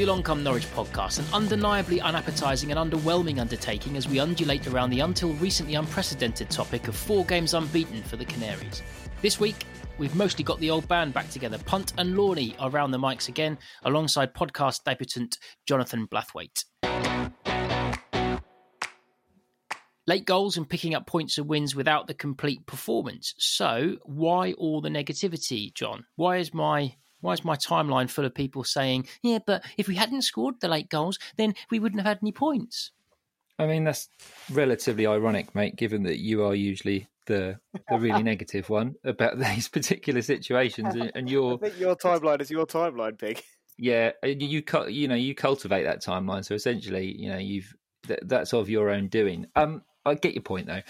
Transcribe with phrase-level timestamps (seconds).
[0.00, 4.88] the Along Come Norwich podcast, an undeniably unappetising and underwhelming undertaking as we undulate around
[4.88, 8.80] the until recently unprecedented topic of four games unbeaten for the Canaries.
[9.20, 9.66] This week,
[9.98, 11.58] we've mostly got the old band back together.
[11.66, 15.36] Punt and Lawny are around the mics again, alongside podcast debutant
[15.66, 16.64] Jonathan Brathwayt.
[20.06, 23.34] Late goals and picking up points and wins without the complete performance.
[23.36, 26.06] So, why all the negativity, John?
[26.16, 29.96] Why is my why is my timeline full of people saying, "Yeah, but if we
[29.96, 32.92] hadn't scored the late goals, then we wouldn't have had any points"?
[33.58, 34.08] I mean, that's
[34.50, 39.68] relatively ironic, mate, given that you are usually the the really negative one about these
[39.68, 41.54] particular situations, and you're.
[41.54, 43.42] I think your timeline is your timeline, Pig.
[43.78, 47.74] Yeah, you you know you cultivate that timeline, so essentially, you know, you've
[48.22, 49.46] that's of your own doing.
[49.56, 50.82] Um, I get your point though.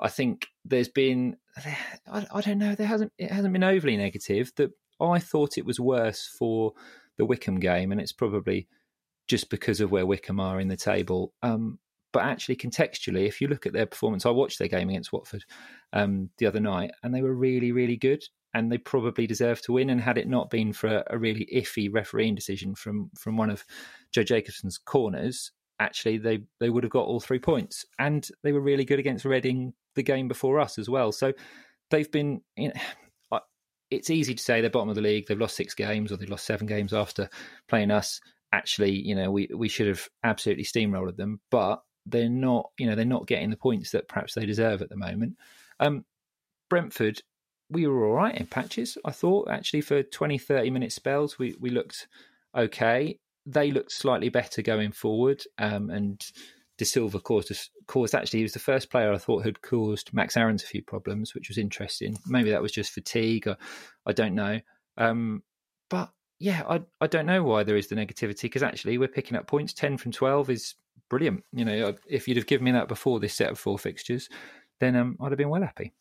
[0.00, 1.36] I think there's been,
[2.10, 4.52] I, I don't know, there hasn't it hasn't been overly negative.
[4.56, 6.72] That I thought it was worse for
[7.16, 8.68] the Wycombe game, and it's probably
[9.26, 11.34] just because of where Wycombe are in the table.
[11.42, 11.78] Um,
[12.12, 15.44] but actually, contextually, if you look at their performance, I watched their game against Watford
[15.92, 18.24] um, the other night, and they were really, really good,
[18.54, 19.90] and they probably deserved to win.
[19.90, 23.50] And had it not been for a, a really iffy refereeing decision from from one
[23.50, 23.64] of
[24.12, 28.60] Joe Jacobson's corners, actually they they would have got all three points, and they were
[28.60, 31.12] really good against Reading the game before us as well.
[31.12, 31.32] So
[31.90, 32.40] they've been.
[32.56, 32.80] You know,
[33.90, 35.26] it's easy to say they're bottom of the league.
[35.26, 37.28] They've lost six games, or they've lost seven games after
[37.68, 38.20] playing us.
[38.52, 42.70] Actually, you know, we we should have absolutely steamrolled them, but they're not.
[42.78, 45.36] You know, they're not getting the points that perhaps they deserve at the moment.
[45.80, 46.04] Um,
[46.70, 47.22] Brentford,
[47.70, 48.98] we were all right in patches.
[49.04, 52.08] I thought actually for 20, 30 minute spells, we we looked
[52.56, 53.18] okay
[53.48, 55.42] they looked slightly better going forward.
[55.56, 56.24] Um, and
[56.78, 60.62] Dasilva caused caused actually he was the first player I thought had caused Max Aarons
[60.62, 62.16] a few problems, which was interesting.
[62.26, 63.56] Maybe that was just fatigue, or
[64.06, 64.60] I don't know.
[64.96, 65.42] Um,
[65.90, 69.36] but yeah, I I don't know why there is the negativity because actually we're picking
[69.36, 69.72] up points.
[69.72, 70.76] Ten from twelve is
[71.08, 71.44] brilliant.
[71.52, 74.28] You know, if you'd have given me that before this set of four fixtures,
[74.80, 75.94] then um, I'd have been well happy.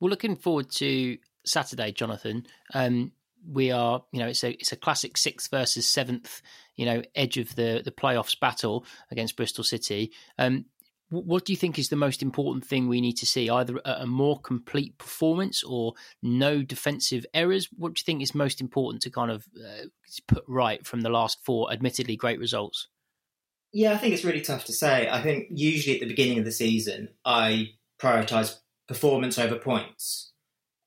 [0.00, 2.46] Well, looking forward to Saturday, Jonathan.
[2.74, 3.12] Um,
[3.48, 6.42] we are, you know, it's a it's a classic sixth versus seventh,
[6.76, 10.12] you know, edge of the the playoffs battle against Bristol City.
[10.38, 10.66] Um,
[11.12, 13.50] what do you think is the most important thing we need to see?
[13.50, 17.68] Either a more complete performance or no defensive errors.
[17.76, 19.86] What do you think is most important to kind of uh,
[20.26, 22.88] put right from the last four, admittedly great results?
[23.74, 25.08] Yeah, I think it's really tough to say.
[25.10, 28.56] I think usually at the beginning of the season, I prioritise
[28.88, 30.32] performance over points.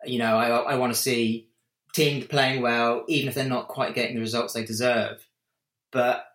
[0.06, 1.50] You know, I, I want to see
[1.94, 5.25] teams playing well, even if they're not quite getting the results they deserve.
[5.96, 6.26] But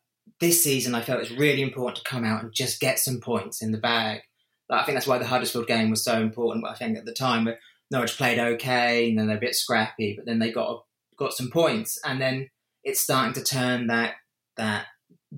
[0.41, 3.61] this season, I felt it's really important to come out and just get some points
[3.61, 4.23] in the bag.
[4.71, 6.65] I think that's why the Huddersfield game was so important.
[6.65, 7.47] I think at the time,
[7.91, 10.85] Norwich played okay, and then they're a bit scrappy, but then they got
[11.19, 12.49] got some points, and then
[12.85, 14.15] it's starting to turn that
[14.57, 14.87] that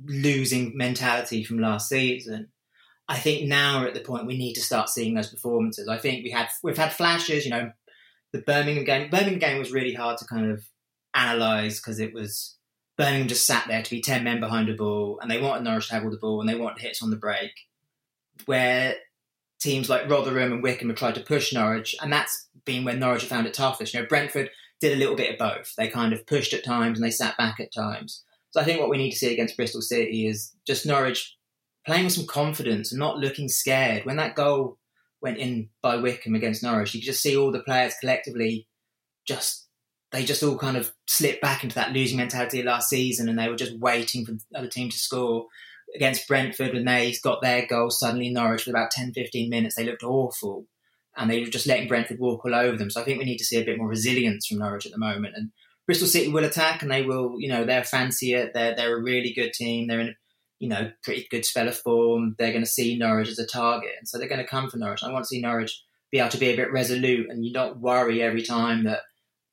[0.05, 2.53] losing mentality from last season.
[3.09, 5.89] I think now we're at the point we need to start seeing those performances.
[5.89, 7.73] I think we had we've had flashes, you know,
[8.33, 9.11] the Birmingham game.
[9.11, 10.65] Birmingham game was really hard to kind of
[11.13, 12.57] analyze because it was
[13.03, 15.89] Birmingham just sat there to be ten men behind the ball, and they wanted Norwich
[15.89, 17.51] to have all the ball, and they wanted hits on the break.
[18.47, 18.95] Where
[19.61, 23.23] teams like Rotherham and Wycombe have tried to push Norwich, and that's been when Norwich
[23.23, 23.93] have found it toughest.
[23.93, 25.75] You know, Brentford did a little bit of both.
[25.77, 28.23] They kind of pushed at times and they sat back at times.
[28.51, 31.37] So I think what we need to see against Bristol City is just Norwich
[31.87, 34.05] playing with some confidence and not looking scared.
[34.05, 34.79] When that goal
[35.21, 38.67] went in by Wycombe against Norwich, you could just see all the players collectively
[39.25, 39.62] just
[40.13, 43.49] they just all kind of slipped back into that losing mentality last season and they
[43.49, 45.47] were just waiting for the other team to score.
[45.95, 49.85] Against Brentford, when they got their goal, suddenly Norwich for about 10 15 minutes, they
[49.85, 50.67] looked awful
[51.17, 52.91] and they were just letting Brentford walk all over them.
[52.91, 54.99] So I think we need to see a bit more resilience from Norwich at the
[54.99, 55.35] moment.
[55.37, 55.51] And
[55.87, 58.51] Bristol City will attack and they will, you know, they're fancier.
[58.53, 59.89] They're, they're a really good team.
[59.89, 60.15] They're in
[60.59, 62.37] you know, pretty good spell of form.
[62.39, 64.77] They're going to see Norwich as a target, and so they're going to come for
[64.77, 65.03] Norwich.
[65.03, 65.83] I want to see Norwich
[66.13, 69.01] be able to be a bit resolute and you don't worry every time that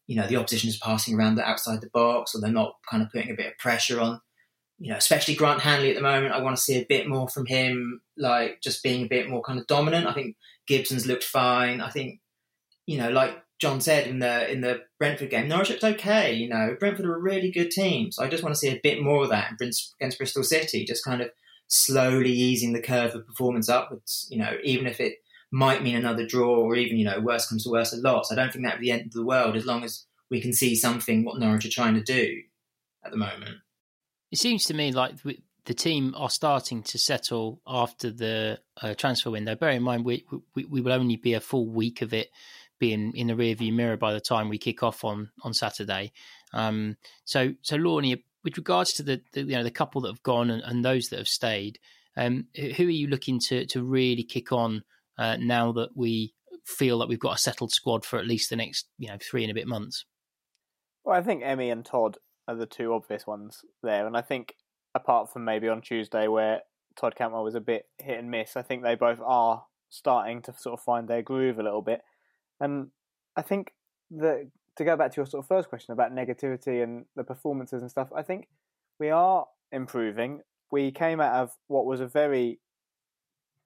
[0.10, 3.04] you know the opposition is passing around the outside the box or they're not kind
[3.04, 4.20] of putting a bit of pressure on.
[4.80, 6.34] You know, especially Grant Hanley at the moment.
[6.34, 9.44] I want to see a bit more from him, like just being a bit more
[9.44, 10.08] kind of dominant.
[10.08, 10.36] I think
[10.68, 11.80] Gibson's looked fine.
[11.80, 12.22] I think,
[12.88, 16.34] you know, like John said in the in the Brentford game, Norwich looked okay.
[16.34, 18.80] You know, Brentford are a really good team, so I just want to see a
[18.82, 20.86] bit more of that against Bristol City.
[20.86, 21.30] Just kind of
[21.68, 24.28] slowly easing the curve of performance upwards.
[24.32, 25.18] You know, even if it
[25.52, 28.32] might mean another draw or even you know worse comes to worse a loss.
[28.32, 30.42] I don't think that would be the end of the world as long as we
[30.42, 32.42] can see something what Norwich are trying to do
[33.04, 33.58] at the moment.
[34.32, 35.16] It seems to me like
[35.70, 39.56] the team are starting to settle after the uh, transfer window.
[39.56, 40.26] Bear in mind, we,
[40.56, 42.30] we, we will only be a full week of it
[42.80, 46.12] being in the rearview mirror by the time we kick off on on Saturday.
[46.54, 50.24] Um, so so Lawn, with regards to the, the, you know the couple that have
[50.24, 51.78] gone and, and those that have stayed,
[52.16, 54.84] um, who are you looking to to really kick on
[55.20, 56.34] uh, now that we
[56.66, 59.44] feel that we've got a settled squad for at least the next you know three
[59.44, 60.06] and a bit months?
[61.04, 62.18] Well, I think Emmy and Todd
[62.48, 64.56] are the two obvious ones there, and I think
[64.96, 66.62] apart from maybe on Tuesday where
[66.96, 70.54] Todd Cantwell was a bit hit and miss, I think they both are starting to
[70.58, 72.02] sort of find their groove a little bit,
[72.60, 72.88] and
[73.36, 73.74] I think
[74.12, 77.82] that to go back to your sort of first question about negativity and the performances
[77.82, 78.48] and stuff, I think
[79.00, 80.42] we are improving.
[80.72, 82.60] We came out of what was a very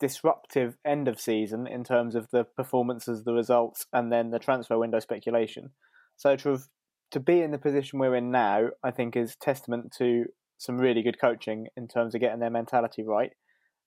[0.03, 4.77] disruptive end of season in terms of the performances, the results, and then the transfer
[4.77, 5.69] window speculation.
[6.17, 6.63] So to have,
[7.11, 10.25] to be in the position we're in now, I think is testament to
[10.57, 13.31] some really good coaching in terms of getting their mentality right.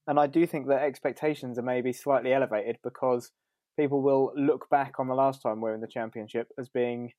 [0.07, 3.31] And I do think that expectations are maybe slightly elevated because
[3.79, 7.13] people will look back on the last time we're in the championship as being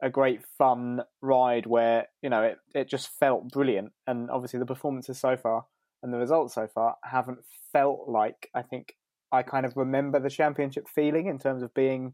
[0.00, 4.66] a great fun ride where you know it, it just felt brilliant and obviously the
[4.66, 5.64] performances so far
[6.04, 7.38] and the results so far haven't
[7.72, 8.94] felt like I think
[9.32, 12.12] I kind of remember the championship feeling in terms of being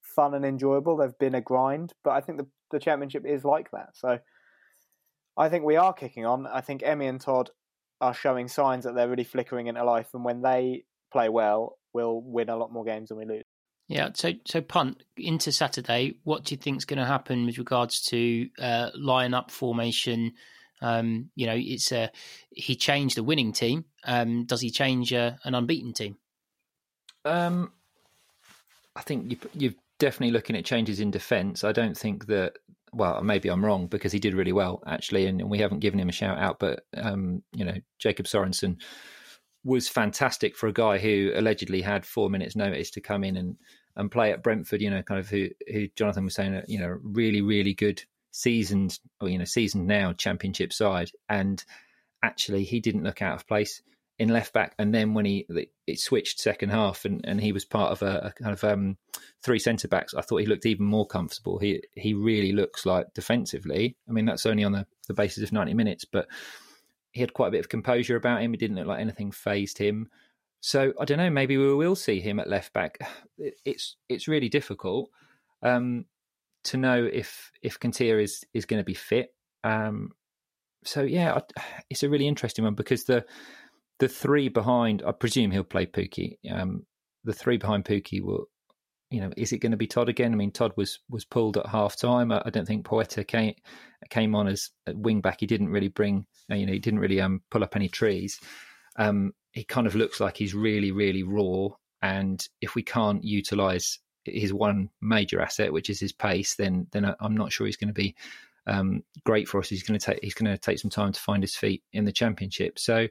[0.00, 0.96] fun and enjoyable.
[0.96, 3.90] They've been a grind, but I think the the championship is like that.
[3.94, 4.18] So
[5.36, 6.46] I think we are kicking on.
[6.46, 7.50] I think Emmy and Todd
[8.00, 12.22] are showing signs that they're really flickering into life, and when they play well, we'll
[12.22, 13.44] win a lot more games than we lose.
[13.88, 16.14] Yeah, so so punt into Saturday.
[16.22, 20.34] What do you think is going to happen with regards to uh, line up formation?
[20.82, 22.10] Um, you know, it's a
[22.50, 23.84] he changed the winning team.
[24.04, 26.16] Um, does he change uh, an unbeaten team?
[27.24, 27.72] Um,
[28.96, 31.64] I think you, you're definitely looking at changes in defence.
[31.64, 32.54] I don't think that.
[32.94, 35.98] Well, maybe I'm wrong because he did really well actually, and, and we haven't given
[35.98, 36.58] him a shout out.
[36.58, 38.82] But um, you know, Jacob Sorensen
[39.64, 43.56] was fantastic for a guy who allegedly had four minutes' notice to come in and
[43.96, 44.82] and play at Brentford.
[44.82, 48.02] You know, kind of who who Jonathan was saying, you know, really really good
[48.32, 51.64] seasoned or you know seasoned now championship side, and
[52.24, 53.82] actually he didn't look out of place
[54.18, 54.74] in left back.
[54.78, 55.46] And then when he
[55.86, 58.96] it switched second half and, and he was part of a, a kind of um,
[59.42, 61.58] three centre backs, I thought he looked even more comfortable.
[61.58, 63.96] He he really looks like defensively.
[64.08, 66.26] I mean that's only on the, the basis of ninety minutes, but
[67.12, 68.54] he had quite a bit of composure about him.
[68.54, 70.08] It didn't look like anything phased him.
[70.60, 71.28] So I don't know.
[71.28, 72.98] Maybe we will see him at left back.
[73.64, 75.10] It's it's really difficult
[75.62, 76.04] um,
[76.64, 79.34] to know if if Kanté is is going to be fit.
[79.64, 80.10] Um,
[80.84, 81.38] so yeah,
[81.90, 83.24] it's a really interesting one because the
[83.98, 86.38] the three behind, I presume he'll play Pukki.
[86.50, 86.86] Um,
[87.24, 88.46] the three behind Pukki will,
[89.10, 90.32] you know, is it going to be Todd again?
[90.32, 92.32] I mean, Todd was was pulled at half time.
[92.32, 93.54] I, I don't think Placheta came
[94.10, 95.40] came on as a wing back.
[95.40, 98.40] He didn't really bring, you know, he didn't really um, pull up any trees.
[98.96, 101.68] Um, he kind of looks like he's really, really raw.
[102.00, 107.14] And if we can't utilize his one major asset, which is his pace, then then
[107.20, 108.14] I'm not sure he's going to be
[108.66, 109.68] um, great for us.
[109.68, 112.04] He's going to take he's going to take some time to find his feet in
[112.04, 112.78] the championship.
[112.78, 113.08] So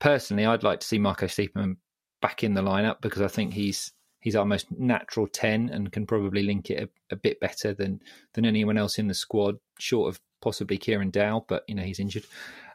[0.00, 1.76] personally, I'd like to see Marco Stiepermann
[2.20, 6.06] back in the lineup because I think he's he's our most natural ten and can
[6.06, 8.00] probably link it a, a bit better than
[8.32, 12.00] than anyone else in the squad, short of possibly Kieran Dow, but you know he's
[12.00, 12.24] injured.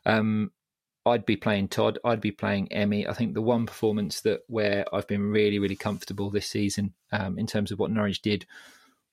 [0.05, 0.51] Um,
[1.05, 1.97] I'd be playing Todd.
[2.03, 3.07] I'd be playing Emmy.
[3.07, 7.39] I think the one performance that where I've been really, really comfortable this season um,
[7.39, 8.45] in terms of what Norwich did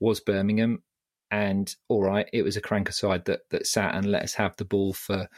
[0.00, 0.82] was Birmingham.
[1.30, 4.56] And all right, it was a cranker side that that sat and let us have
[4.56, 5.28] the ball for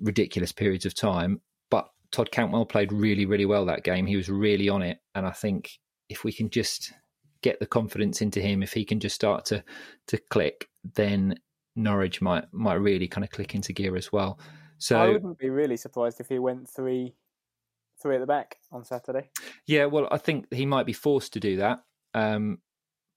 [0.00, 1.40] ridiculous periods of time.
[1.70, 4.06] But Todd Cantwell played really, really well that game.
[4.06, 5.78] He was really on it, and I think
[6.08, 6.92] if we can just
[7.42, 9.62] get the confidence into him, if he can just start to
[10.08, 11.36] to click, then
[11.76, 14.38] Norwich might might really kind of click into gear as well.
[14.80, 17.14] So I wouldn't be really surprised if he went three
[18.00, 19.30] three at the back on Saturday.
[19.66, 21.84] Yeah, well, I think he might be forced to do that,
[22.14, 22.58] um,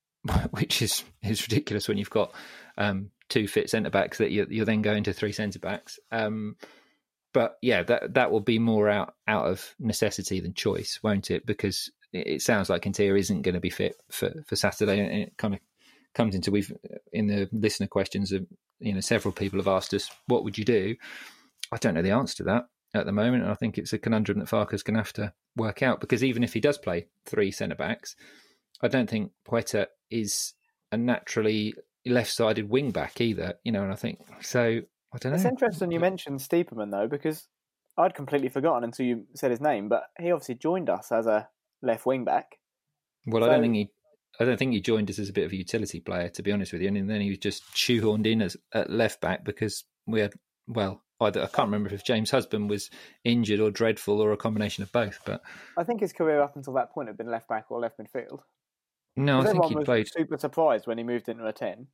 [0.52, 2.34] which is is ridiculous when you've got
[2.78, 6.00] um, two fit centre backs that you're, you're, then going to three centre backs.
[6.12, 6.58] Um,
[7.34, 11.46] but yeah, that that will be more out out of necessity than choice, won't it?
[11.46, 15.38] Because it, sounds like Kanté isn't going to be fit for, for Saturday, and it
[15.38, 15.62] kind of
[16.14, 16.72] comes into we've
[17.14, 18.46] in the listener questions of
[18.80, 20.96] you know several people have asked us what would you do
[21.74, 23.44] I don't know the answer to that at the moment.
[23.44, 26.24] And I think it's a conundrum that Farke's going to have to work out because
[26.24, 28.16] even if he does play three centre backs,
[28.82, 30.54] I don't think Placheta is
[30.92, 31.74] a naturally
[32.06, 34.62] left sided wing back either, you know, and I think so.
[34.62, 35.36] I don't know.
[35.36, 37.48] It's interesting you mentioned Stiepermann though, because
[37.98, 41.48] I'd completely forgotten until you said his name, but he obviously joined us as a
[41.82, 42.58] left wing back.
[43.26, 43.50] Well, so...
[43.50, 43.90] I don't think he.
[44.40, 46.52] I don't think he joined us as a bit of a utility player, to be
[46.52, 46.88] honest with you.
[46.88, 50.34] And then he was just shoehorned in as at left back because we had,
[50.68, 52.90] well, either I can't remember if James Husband was
[53.24, 55.20] injured or dreadful or a combination of both.
[55.26, 55.42] But
[55.78, 58.40] I think his career up until that point had been left back or left midfield.
[59.16, 61.88] No, I think he was played super surprised when he moved into a ten.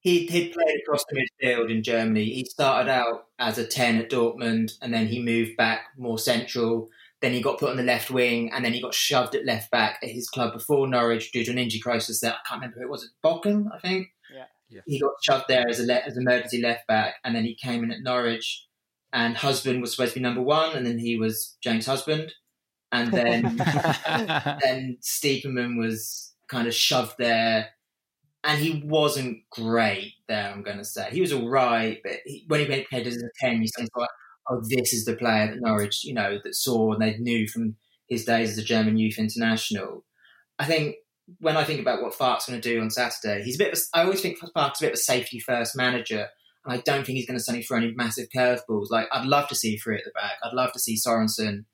[0.00, 2.24] he he played across the midfield in Germany.
[2.24, 6.88] He started out as a ten at Dortmund, and then he moved back more central.
[7.20, 9.70] Then he got put on the left wing, and then he got shoved at left
[9.72, 12.20] back at his club before Norwich due to an injury crisis.
[12.20, 13.04] That I can't remember who it was.
[13.04, 14.08] It Bochum, I think.
[14.68, 14.80] Yeah.
[14.86, 14.98] Yeah.
[14.98, 17.84] He got shoved there as a le- as emergency left back, and then he came
[17.84, 18.64] in at Norwich.
[19.12, 22.32] And Husband was supposed to be number one, and then he was James Husband,
[22.92, 23.56] and then
[24.62, 27.70] then Stiepermann was kind of shoved there,
[28.44, 30.50] and he wasn't great there.
[30.50, 33.16] I'm going to say he was all right, but he, when he went played as
[33.16, 34.10] a ten, you suddenly thought,
[34.50, 37.76] "Oh, this is the player that Norwich, you know, that saw and they knew from
[38.08, 40.04] his days as a German youth international."
[40.58, 40.96] I think
[41.38, 43.72] when I think about what Farke's going to do on Saturday, he's a bit.
[43.72, 46.28] Of a, I always think Farke's a bit of a safety first manager.
[46.64, 48.90] And I don't think he's going to suddenly throw any massive curveballs.
[48.90, 50.32] Like I'd love to see three at the back.
[50.42, 51.64] I'd love to see Sorensen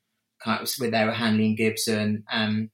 [0.42, 2.24] kind of with there with Hanley and Gibson.
[2.30, 2.70] Um,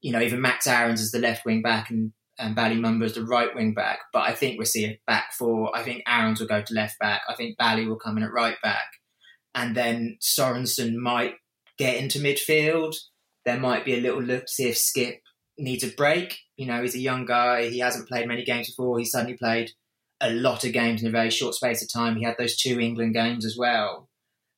[0.00, 3.14] you know, even Max Aarons as the left wing back and and Bali Mumba as
[3.14, 3.98] the right wing back.
[4.12, 5.76] But I think we'll see a back four.
[5.76, 7.22] I think Aarons will go to left back.
[7.28, 8.86] I think Bali will come in at right back,
[9.54, 11.34] and then Sorensen might
[11.78, 12.94] get into midfield.
[13.44, 15.20] There might be a little look see if Skip
[15.58, 16.38] needs a break.
[16.56, 17.68] You know, he's a young guy.
[17.68, 18.98] He hasn't played many games before.
[18.98, 19.72] He suddenly played
[20.20, 22.16] a lot of games in a very short space of time.
[22.16, 24.08] He had those two England games as well.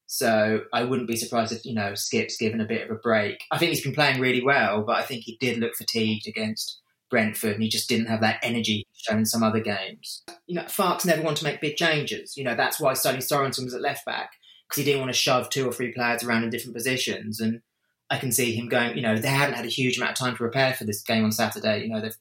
[0.07, 3.45] So I wouldn't be surprised if, you know, Skip's given a bit of a break.
[3.51, 6.81] I think he's been playing really well, but I think he did look fatigued against
[7.11, 10.23] Brentford and he just didn't have that energy shown in some other games.
[10.47, 12.37] You know, Farke's never wanted to make big changes.
[12.37, 14.33] You know, that's why Sonny Sorensen was at left back
[14.69, 17.41] because he didn't want to shove two or three players around in different positions.
[17.41, 17.61] And
[18.11, 20.33] I can see him going, you know, they haven't had a huge amount of time
[20.33, 21.83] to prepare for this game on Saturday.
[21.83, 22.17] You know, they've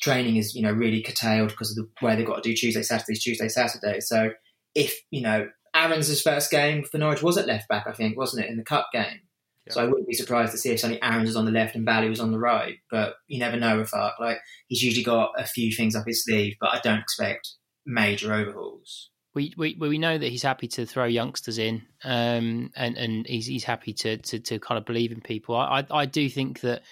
[0.00, 2.82] training is you know really curtailed because of the way they've got to do Tuesday,
[2.82, 4.00] Saturdays, Tuesday, Saturday.
[4.00, 4.30] So
[4.74, 8.44] if you know Aarons' first game for Norwich was at left back, I think, wasn't
[8.44, 9.20] it, in the cup game?
[9.66, 9.74] Yeah.
[9.74, 11.84] So I wouldn't be surprised to see if suddenly Aarons was on the left and
[11.84, 12.78] Bali was on the right.
[12.90, 14.18] But you never know with Farke.
[14.18, 17.52] Like he's usually got a few things up his sleeve, but I don't expect
[17.86, 19.10] major overhauls.
[19.32, 23.46] We, we we know that he's happy to throw youngsters in, um, and and he's
[23.46, 25.54] he's happy to, to to kind of believe in people.
[25.54, 26.82] I I, I do think that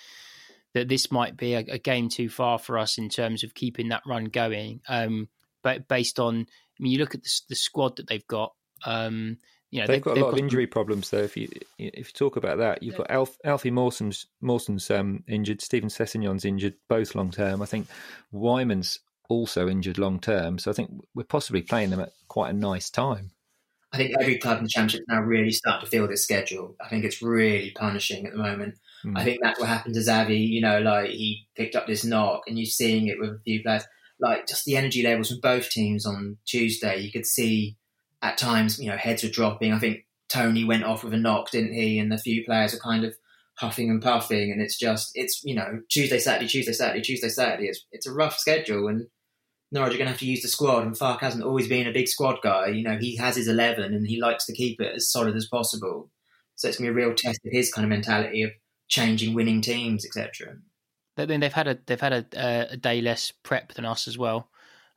[0.75, 3.89] that this might be a, a, game too far for us in terms of keeping
[3.89, 4.81] that run going.
[4.87, 5.29] Um,
[5.63, 8.53] but based on, I mean, you look at the, the squad that they've got.
[8.85, 9.39] Um,
[9.71, 11.19] you know, they've, they've got a they've lot got, of injury problems though.
[11.19, 15.61] If you if you talk about that, you've got Alf, Alfie Mawson's Mawson's um, injured,
[15.61, 17.61] Steven Sessegnon's injured, both long term.
[17.61, 17.87] I think
[18.33, 20.59] Weimann's also injured long term.
[20.59, 23.33] So I think we're possibly playing them at quite a nice time.
[23.93, 26.77] I think every club in the championship now really start to feel this schedule.
[26.81, 28.75] I think it's really punishing at the moment.
[29.05, 29.17] Mm.
[29.17, 30.47] I think that's what happened to Xavi.
[30.47, 33.63] You know, like he picked up this knock, and you're seeing it with a few
[33.63, 33.85] players.
[34.21, 37.77] Like just the energy levels from both teams on Tuesday, you could see
[38.21, 39.73] at times, you know, heads were dropping.
[39.73, 41.99] I think Tony went off with a knock, didn't he?
[41.99, 43.15] And a few players are kind of
[43.55, 47.69] huffing and puffing, and it's just, it's you know, Tuesday, Saturday, Tuesday, Saturday, Tuesday, Saturday.
[47.69, 49.07] It's it's a rough schedule, and
[49.71, 50.85] Norwich are going to have to use the squad.
[50.85, 52.69] And Farke hasn't always been a big squad guy.
[52.69, 55.47] You know, he has his eleven, and he likes to keep it as solid as
[55.47, 56.11] possible.
[56.57, 58.51] So it's going to be a real test of his kind of mentality of
[58.89, 60.57] changing winning teams, etc.
[61.17, 64.49] Then they've had a they've had a, a, day less prep than us as well.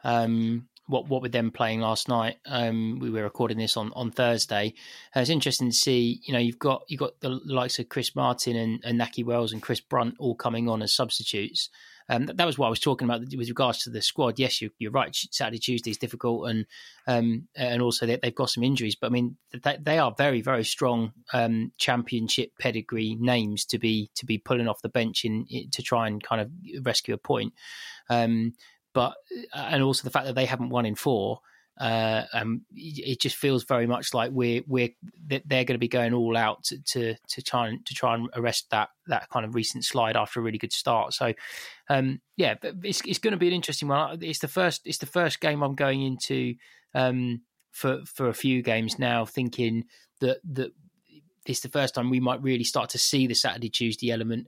[0.04, 4.12] Um, what what with them playing last night, um, we were recording this on, on
[4.12, 4.74] Thursday.
[5.16, 6.22] Uh, it's interesting to see.
[6.26, 9.54] You know, you've got you've got the likes of Chris Martin and, and Nakhi Wells
[9.54, 11.70] and Chris Brunt all coming on as substitutes.
[12.10, 14.38] Um, that, that, was what I was talking about with regards to the squad.
[14.38, 15.16] Yes, you, are right.
[15.16, 16.66] Saturday, Tuesday is difficult, and
[17.08, 18.96] um, and also they, have got some injuries.
[18.96, 24.12] But I mean, they, they are very, very strong um, championship pedigree names to be
[24.16, 26.52] to be pulling off the bench in, in to try and kind of
[26.86, 27.54] rescue a point.
[28.10, 28.56] Um,
[28.94, 29.14] but
[29.54, 31.40] and also the fact that they haven't won in four.
[31.80, 34.90] Uh, um, it just feels very much like we're we're
[35.26, 38.30] they're going to be going all out to, to, to try and to try and
[38.36, 41.14] arrest that that kind of recent slide after a really good start.
[41.14, 41.34] So,
[41.90, 44.20] um, yeah, it's it's going to be an interesting one.
[44.22, 46.56] It's the first it's the first game I'm going into
[46.94, 49.86] um, for for a few games now, thinking
[50.20, 50.74] that that
[51.48, 54.48] it's the first time we might really start to see the Saturday Tuesday element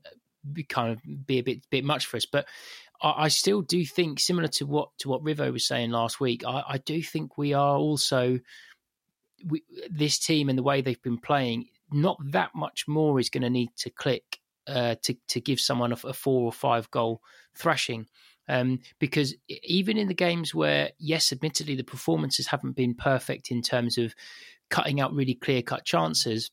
[0.70, 2.26] kind of be a bit bit much for us.
[2.26, 2.48] But
[3.04, 6.44] I, I still do think, similar to what to what Rivo was saying last week,
[6.46, 8.40] I, I do think we are also
[9.46, 11.68] we, this team and the way they've been playing.
[11.92, 15.92] Not that much more is going to need to click uh, to to give someone
[15.92, 17.22] a, a, four or five goal
[17.54, 18.08] thrashing.
[18.50, 23.62] Um, because even in the games where, yes, admittedly the performances haven't been perfect in
[23.62, 24.14] terms of
[24.70, 26.52] cutting out really clear cut chances,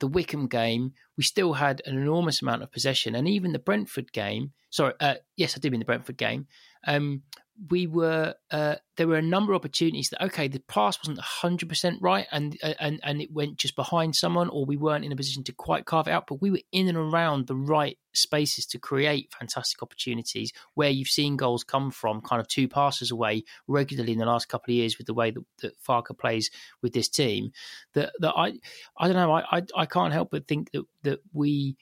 [0.00, 4.12] the Wycombe game, we still had an enormous amount of possession, and even the Brentford
[4.12, 4.52] game.
[4.70, 6.46] Sorry, uh, yes, I did mean the Brentford game.
[6.86, 7.22] Um,
[7.70, 11.98] we were uh, there were a number of opportunities that okay the pass wasn't 100%
[12.00, 15.44] right and and and it went just behind someone or we weren't in a position
[15.44, 18.78] to quite carve it out but we were in and around the right spaces to
[18.78, 24.12] create fantastic opportunities where you've seen goals come from kind of two passes away regularly
[24.12, 26.50] in the last couple of years with the way that, that Farke plays
[26.82, 27.52] with this team
[27.94, 28.54] that that I
[28.98, 31.76] I don't know I I, I can't help but think that that we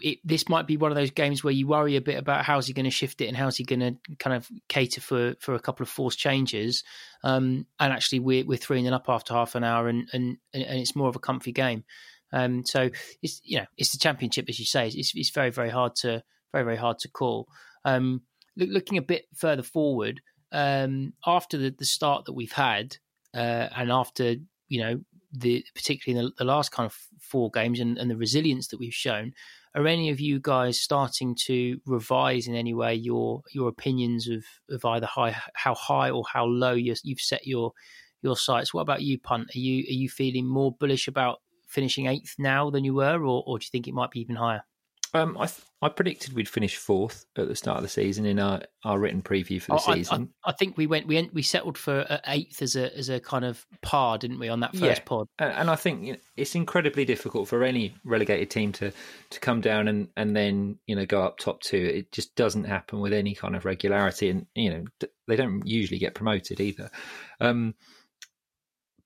[0.00, 2.66] it, this might be one of those games where you worry a bit about how's
[2.66, 5.54] he going to shift it and how's he going to kind of cater for for
[5.54, 6.84] a couple of forced changes.
[7.22, 10.80] Um, and actually, we're we're three and up after half an hour, and and and
[10.80, 11.84] it's more of a comfy game.
[12.32, 12.90] Um, so
[13.22, 14.88] it's you know it's the championship as you say.
[14.88, 16.22] It's it's very very hard to
[16.52, 17.48] very very hard to call.
[17.84, 18.22] Um,
[18.56, 20.20] look, looking a bit further forward,
[20.52, 22.96] um, after the, the start that we've had,
[23.34, 24.36] uh, and after
[24.68, 25.00] you know
[25.32, 28.78] the particularly in the, the, last kind of four games and, and the resilience that
[28.78, 29.34] we've shown,
[29.74, 34.44] are any of you guys starting to revise in any way your your opinions of,
[34.70, 37.72] of either high how high or how low you have set your
[38.22, 38.72] your sights?
[38.74, 39.50] What about you, Punt?
[39.54, 43.42] Are you are you feeling more bullish about finishing eighth now than you were, or,
[43.46, 44.62] or do you think it might be even higher?
[45.14, 48.40] Um, I th- I predicted we'd finish fourth at the start of the season in
[48.40, 50.32] our, our written preview for the oh, season.
[50.44, 53.20] I, I, I, think we went we we settled for eighth as a as a
[53.20, 55.04] kind of par, didn't we, on that first yeah.
[55.06, 55.28] pod?
[55.38, 58.92] And I think you know, it's incredibly difficult for any relegated team to
[59.30, 61.76] to come down and and then you know go up top two.
[61.76, 65.98] It just doesn't happen with any kind of regularity, and you know they don't usually
[65.98, 66.90] get promoted either.
[67.40, 67.74] Um,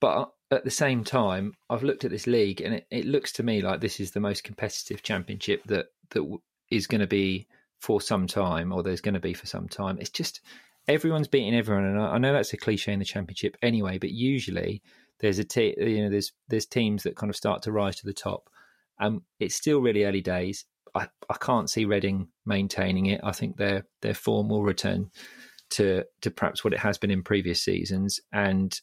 [0.01, 3.43] but at the same time, I've looked at this league, and it, it looks to
[3.43, 6.39] me like this is the most competitive championship that that
[6.71, 7.47] is going to be
[7.81, 9.99] for some time, or there's going to be for some time.
[10.01, 10.41] It's just
[10.89, 13.99] everyone's beating everyone, and I, know that's a cliche in the championship anyway.
[13.99, 14.83] But usually,
[15.21, 18.07] there's a te- you know there's there's teams that kind of start to rise to
[18.07, 18.49] the top.
[18.99, 20.65] Um, it's still really early days.
[20.95, 23.21] I, I can't see Reading maintaining it.
[23.25, 25.11] I think their their form will return
[25.71, 28.79] to to perhaps what it has been in previous seasons, and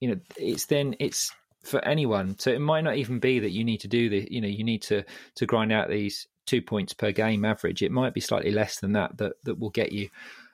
[0.00, 1.32] you know, it's then it's
[1.62, 2.38] for anyone.
[2.38, 4.64] So it might not even be that you need to do the, you know, you
[4.64, 5.04] need to
[5.36, 7.82] to grind out these two points per game average.
[7.82, 10.08] It might be slightly less than that that that will get you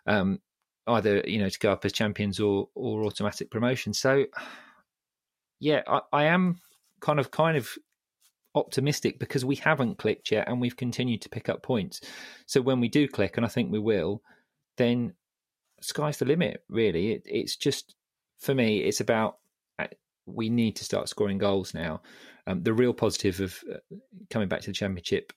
[0.07, 0.41] um,
[0.87, 3.93] either you know to go up as champions or or automatic promotion.
[3.93, 4.27] So
[5.61, 6.61] yeah, I, I am
[7.01, 7.71] kind of kind of
[8.55, 12.01] optimistic because we haven't clicked yet and we've continued to pick up points.
[12.47, 14.23] So when we do click, and I think we will,
[14.77, 15.15] then
[15.81, 16.63] sky's the limit.
[16.69, 17.95] Really, it, it's just
[18.43, 19.39] for me, it's about
[19.79, 19.87] uh,
[20.27, 22.03] we need to start scoring goals now.
[22.47, 23.79] Um, the real positive of uh,
[24.31, 25.33] coming back to the championship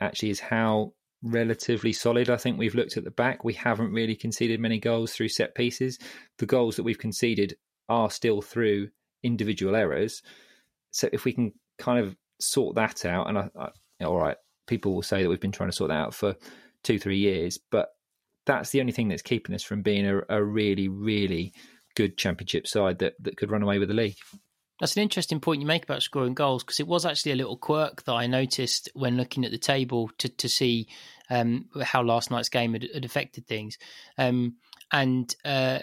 [0.00, 0.92] actually is how
[1.22, 3.44] relatively solid I think we've looked at the back.
[3.44, 5.98] We haven't really conceded many goals through set pieces.
[6.38, 7.56] The goals that we've conceded
[7.88, 8.88] are still through
[9.22, 10.22] individual errors.
[10.92, 14.94] So if we can kind of sort that out, and I, I, all right, people
[14.94, 16.36] will say that we've been trying to sort that out for
[16.84, 17.88] two, three years, but
[18.46, 21.52] that's the only thing that's keeping us from being a, a really, really
[21.94, 24.16] good championship side that, that could run away with the league.
[24.80, 27.58] That's an interesting point you make about scoring goals because it was actually a little
[27.58, 30.88] quirk that I noticed when looking at the table to to see
[31.28, 33.76] um, how last night's game had, had affected things.
[34.16, 34.56] Um,
[34.90, 35.80] and uh,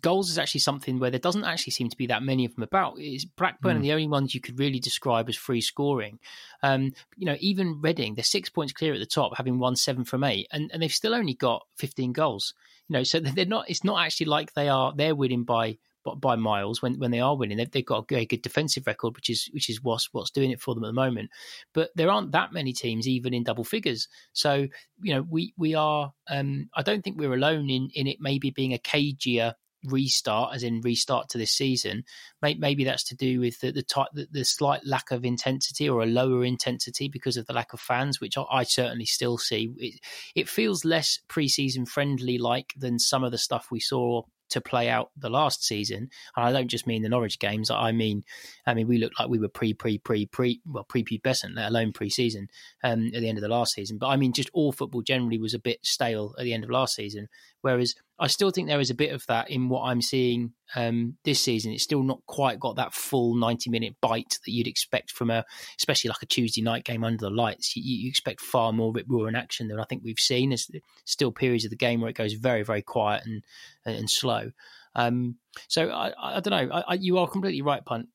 [0.00, 2.62] goals is actually something where there doesn't actually seem to be that many of them
[2.62, 2.94] about.
[2.98, 3.78] It's Blackburn mm.
[3.78, 6.18] are the only ones you could really describe as free scoring.
[6.62, 10.04] Um, you know, even Reading, they're six points clear at the top, having won seven
[10.04, 12.54] from eight, and, and they've still only got 15 goals.
[12.92, 13.70] You know, so they're not.
[13.70, 14.92] It's not actually like they are.
[14.94, 15.78] They're winning by
[16.18, 17.56] by miles when, when they are winning.
[17.56, 20.60] They've, they've got a good defensive record, which is which is what's what's doing it
[20.60, 21.30] for them at the moment.
[21.72, 24.08] But there aren't that many teams even in double figures.
[24.34, 24.68] So
[25.00, 26.12] you know we we are.
[26.28, 30.62] Um, I don't think we're alone in in it maybe being a cagier restart, as
[30.62, 32.04] in restart to this season.
[32.40, 36.02] Maybe that's to do with the the, type, the, the slight lack of intensity or
[36.02, 39.70] a lower intensity because of the lack of fans, which I, certainly still see.
[39.76, 40.00] It,
[40.34, 44.88] it feels less preseason friendly like than some of the stuff we saw to play
[44.88, 46.10] out the last season.
[46.36, 47.70] And I don't just mean the Norwich games.
[47.70, 48.22] I mean,
[48.66, 51.92] I mean we looked like we were pre, pre, pre, pre, well, pre-pubescent, let alone
[51.92, 52.48] pre-season
[52.84, 53.98] um, at the end of the last season.
[53.98, 56.70] But I mean, just all football generally was a bit stale at the end of
[56.70, 57.28] last season.
[57.62, 61.16] Whereas I still think there is a bit of that in what I'm seeing um,
[61.24, 61.72] this season.
[61.72, 65.44] It's still not quite got that full 90 minute bite that you'd expect from a,
[65.78, 67.74] especially like a Tuesday night game under the lights.
[67.74, 70.50] You, you expect far more rip roaring action than I think we've seen.
[70.50, 70.70] There's
[71.04, 73.42] still periods of the game where it goes very, very quiet and
[73.84, 74.52] and slow.
[74.94, 75.36] Um,
[75.68, 76.74] so I, I, don't know.
[76.74, 78.08] I, I, you are completely right, punt.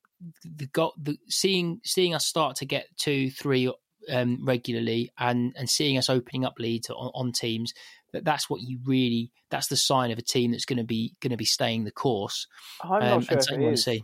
[0.44, 3.72] The, got the seeing seeing us start to get two, three
[4.12, 7.74] um, regularly, and and seeing us opening up leads on, on teams
[8.13, 11.13] that that's what you really that's the sign of a team that's going to be
[11.22, 12.48] going to be staying the course.
[12.82, 13.84] I'm um, not sure if it is.
[13.84, 14.04] See.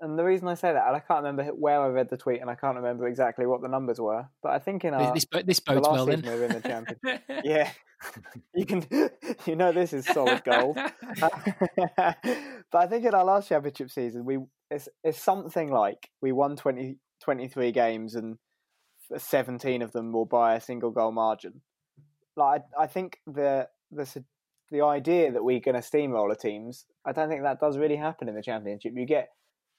[0.00, 2.40] And the reason I say that, and I can't remember where I read the tweet,
[2.40, 5.26] and I can't remember exactly what the numbers were, but I think in our this,
[5.44, 6.06] this bodes well.
[6.06, 6.22] Then.
[6.22, 7.22] We were in the championship.
[7.44, 7.70] yeah,
[8.54, 8.86] you can,
[9.46, 10.78] you know, this is solid gold.
[11.20, 12.16] but
[12.72, 14.38] I think in our last championship season, we
[14.70, 18.38] it's, it's something like we won 20, 23 games and
[19.16, 21.62] 17 of them were by a single goal margin.
[22.38, 24.24] Like I, I think the the
[24.70, 28.28] the idea that we're going to steamroller teams, I don't think that does really happen
[28.28, 28.92] in the championship.
[28.94, 29.30] You get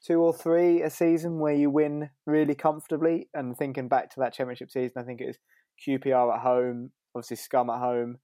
[0.05, 3.29] two or three a season where you win really comfortably.
[3.33, 5.37] And thinking back to that championship season, I think it was
[5.87, 8.17] QPR at home, obviously Scum at home.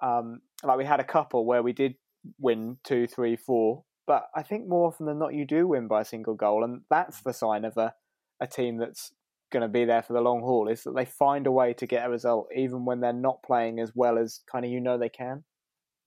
[0.00, 1.94] Um, like we had a couple where we did
[2.38, 6.00] win two, three, four, but I think more often than not you do win by
[6.00, 7.94] a single goal, and that's the sign of a,
[8.40, 9.12] a team that's
[9.52, 10.68] going to be there for the long haul.
[10.68, 13.78] Is that they find a way to get a result even when they're not playing
[13.78, 15.44] as well as kind of you know they can.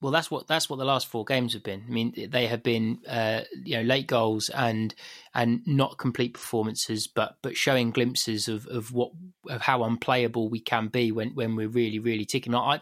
[0.02, 1.84] Well, that's what that's what the last four games have been.
[1.86, 4.94] I mean, they have been uh, you know late goals and
[5.34, 9.12] and not complete performances, but but showing glimpses of, of what
[9.48, 12.54] of how unplayable we can be when, when we're really really ticking.
[12.54, 12.80] I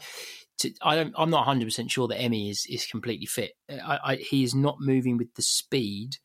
[0.82, 3.52] I don't I'm not 100 percent sure that Emi is is completely fit.
[3.70, 6.16] I, I, he is not moving with the speed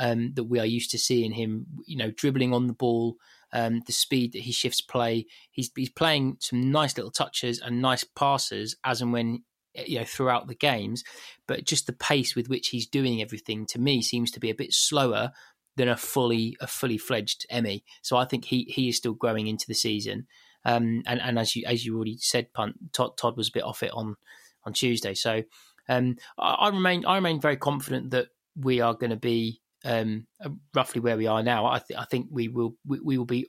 [0.00, 1.66] um, that we are used to seeing him.
[1.86, 3.16] You know, dribbling on the ball.
[3.52, 5.26] Um, the speed that he shifts play.
[5.50, 10.04] He's he's playing some nice little touches and nice passes as and when you know
[10.04, 11.04] throughout the games,
[11.46, 14.54] but just the pace with which he's doing everything to me seems to be a
[14.54, 15.32] bit slower
[15.76, 17.84] than a fully a fully fledged Emmy.
[18.02, 20.26] So I think he he is still growing into the season.
[20.64, 23.64] Um, and and as you as you already said, punt Todd, Todd was a bit
[23.64, 24.16] off it on
[24.64, 25.14] on Tuesday.
[25.14, 25.42] So
[25.88, 30.26] um, I, I, remain I remain very confident that we are going to be um,
[30.74, 31.66] roughly where we are now.
[31.66, 33.46] I, th- I think we will we, we will be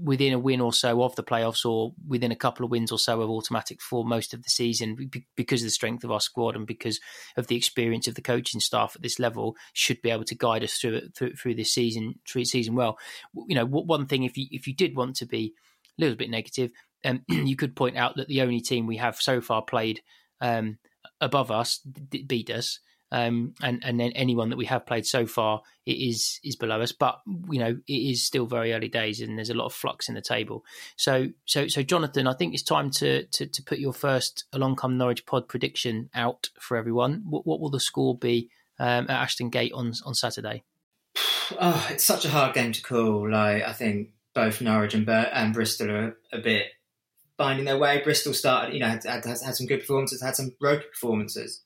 [0.00, 2.98] within a win or so of the playoffs, or within a couple of wins or
[2.98, 6.56] so of automatic for most of the season, because of the strength of our squad
[6.56, 7.00] and because
[7.36, 10.62] of the experience of the coaching staff at this level, should be able to guide
[10.62, 12.98] us through it through, through this season through season well.
[13.34, 15.52] You know, one thing if you if you did want to be
[15.98, 16.70] a little bit negative,
[17.04, 20.00] um, you could point out that the only team we have so far played
[20.40, 20.78] um,
[21.20, 22.80] above us beat us
[23.12, 26.92] um, and and then anyone that we have played so far is is below us.
[26.92, 30.08] But you know, it is still very early days, and there's a lot of flux
[30.08, 30.64] in the table.
[30.96, 34.76] So so so, Jonathan, I think it's time to to, to put your first Along
[34.76, 37.22] Come Norwich pod prediction out for everyone.
[37.28, 40.64] What, what will the score be um, at Ashton Gate on on Saturday?
[41.60, 43.30] Oh, it's such a hard game to call.
[43.30, 46.66] Like I think both Norwich and, Bur- and Bristol are a bit
[47.38, 48.02] finding their way.
[48.02, 51.62] Bristol started, you know, had, had, had some good performances, had some ropey performances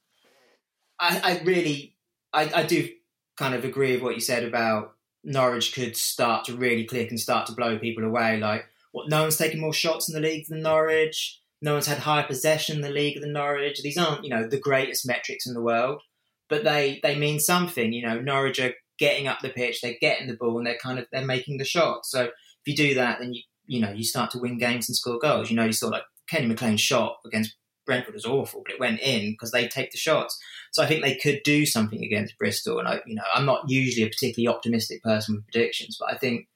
[1.00, 1.96] I, I really,
[2.32, 2.88] I, I do
[3.36, 7.18] kind of agree with what you said about Norwich could start to really click and
[7.18, 8.38] start to blow people away.
[8.38, 9.08] Like, what?
[9.08, 11.40] No one's taken more shots in the league than Norwich.
[11.62, 13.82] No one's had higher possession in the league than Norwich.
[13.82, 16.02] These aren't, you know, the greatest metrics in the world,
[16.48, 17.92] but they they mean something.
[17.92, 20.98] You know, Norwich are getting up the pitch, they're getting the ball, and they're kind
[20.98, 22.10] of they're making the shots.
[22.10, 22.32] So if
[22.66, 25.50] you do that, then you you know you start to win games and score goals.
[25.50, 27.54] You know, you saw like Kenny McLean's shot against
[27.90, 30.38] Brentford was awful, but it went in because they take the shots.
[30.70, 32.78] So I think they could do something against Bristol.
[32.78, 36.16] And I, you know, I'm not usually a particularly optimistic person with predictions, but I
[36.16, 36.46] think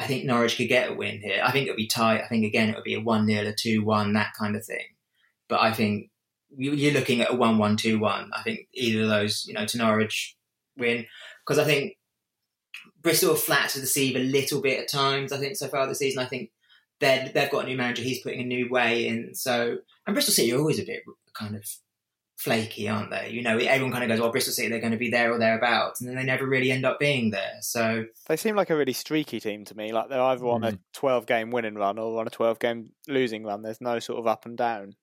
[0.00, 1.42] I think Norwich could get a win here.
[1.44, 2.22] I think it'll be tight.
[2.24, 4.66] I think again it would be a one 0 a two one, that kind of
[4.66, 4.84] thing.
[5.48, 6.10] But I think
[6.56, 8.32] you're looking at a one one two one.
[8.34, 10.36] I think either of those, you know, to Norwich
[10.76, 11.06] win
[11.46, 11.98] because I think
[13.00, 15.30] Bristol flat to deceive a little bit at times.
[15.30, 16.20] I think so far this season.
[16.20, 16.50] I think
[17.00, 18.02] they they've got a new manager.
[18.02, 19.34] He's putting a new way in.
[19.34, 21.02] So and Bristol City are always a bit
[21.34, 21.64] kind of
[22.36, 23.30] flaky, aren't they?
[23.30, 25.38] You know, everyone kind of goes, "Well, Bristol City, they're going to be there or
[25.38, 27.58] thereabouts," and then they never really end up being there.
[27.60, 29.92] So they seem like a really streaky team to me.
[29.92, 30.74] Like they're either on mm.
[30.74, 33.62] a twelve-game winning run or on a twelve-game losing run.
[33.62, 34.96] There's no sort of up and down.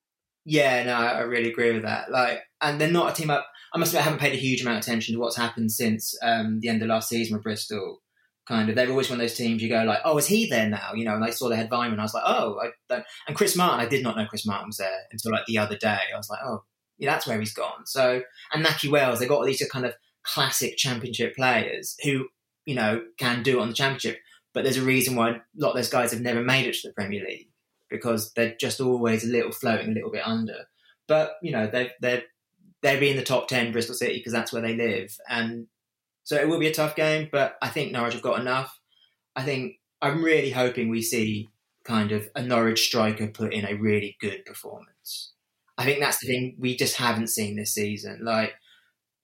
[0.49, 2.10] Yeah, no, I really agree with that.
[2.10, 3.45] Like, and they're not a team up.
[3.73, 6.17] I must admit, I haven't paid a huge amount of attention to what's happened since
[6.23, 8.01] um, the end of last season with Bristol.
[8.47, 10.69] Kind of, they're always one of those teams you go like, "Oh, is he there
[10.69, 11.99] now?" You know, and I saw they had Weimann.
[11.99, 14.67] I was like, "Oh, I don't." And Chris Martin, I did not know Chris Martin
[14.67, 15.97] was there until like the other day.
[16.13, 16.63] I was like, "Oh,
[16.97, 17.86] yeah, that's where he's gone.
[17.86, 22.27] So, and Nakhi Wells, they've got all these kind of classic championship players who,
[22.65, 24.19] you know, can do it on the championship.
[24.53, 26.88] But there's a reason why a lot of those guys have never made it to
[26.88, 27.49] the Premier League
[27.89, 30.65] because they're just always a little floating, a little bit under.
[31.07, 32.23] But, you know, they're, they're,
[32.81, 35.15] they're in the top 10 Bristol City because that's where they live.
[35.29, 35.67] And
[36.27, 38.77] so it will be a tough game, but I think Norwich have got enough.
[39.37, 41.47] I think I'm really hoping we see
[41.85, 45.31] kind of a Norwich striker put in a really good performance.
[45.77, 48.25] I think that's the thing we just haven't seen this season.
[48.25, 48.55] Like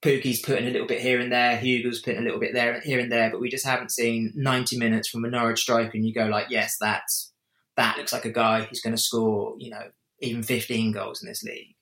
[0.01, 3.01] Pukki's putting a little bit here and there, Hugill's putting a little bit there here
[3.01, 6.13] and there, but we just haven't seen 90 minutes from a Norwich striker and you
[6.13, 7.33] go like, yes, that's
[7.75, 9.89] that looks like a guy who's going to score, you know,
[10.21, 11.75] even 15 goals in this league.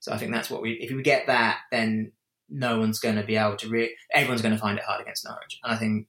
[0.00, 2.12] So I think that's what we if we get that, then
[2.48, 5.24] no one's going to be able to re- everyone's going to find it hard against
[5.24, 5.58] Norwich.
[5.62, 6.06] And I think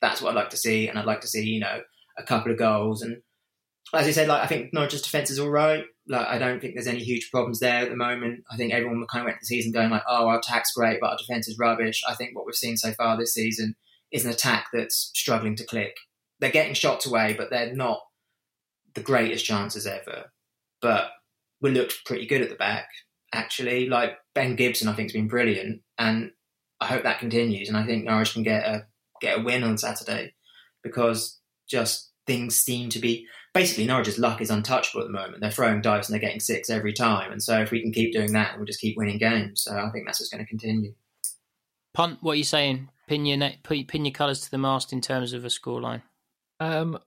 [0.00, 1.80] that's what I'd like to see and I'd like to see, you know,
[2.18, 3.22] a couple of goals and
[3.94, 5.84] as I said, like I think Norwich's defence is all right.
[6.08, 8.44] Like I don't think there's any huge problems there at the moment.
[8.50, 10.98] I think everyone kind of went to the season going like, "Oh, our attack's great,
[11.00, 13.76] but our defence is rubbish." I think what we've seen so far this season
[14.10, 15.96] is an attack that's struggling to click.
[16.40, 18.00] They're getting shots away, but they're not
[18.94, 20.32] the greatest chances ever.
[20.80, 21.10] But
[21.60, 22.88] we looked pretty good at the back,
[23.32, 23.88] actually.
[23.88, 26.30] Like Ben Gibson, I think has been brilliant, and
[26.80, 27.68] I hope that continues.
[27.68, 28.86] And I think Norwich can get a
[29.20, 30.34] get a win on Saturday
[30.82, 35.40] because just things seem to be basically Norwich's luck is untouchable at the moment.
[35.40, 37.32] They're throwing dice and they're getting six every time.
[37.32, 39.62] And so if we can keep doing that, we'll just keep winning games.
[39.62, 40.92] So I think that's just going to continue.
[41.94, 42.90] Punt, what are you saying?
[43.08, 46.02] Pin your, ne- pin your colours to the mast in terms of a scoreline?
[46.60, 46.98] Um,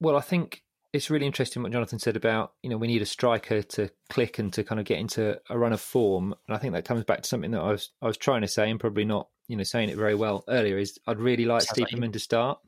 [0.00, 3.06] well, I think it's really interesting what Jonathan said about, you know, we need a
[3.06, 6.34] striker to click and to kind of get into a run of form.
[6.46, 8.48] And I think that comes back to something that I was I was trying to
[8.48, 11.62] say and probably not, you know, saying it very well earlier is I'd really like
[11.62, 12.58] Sounds Stiepermann like to start.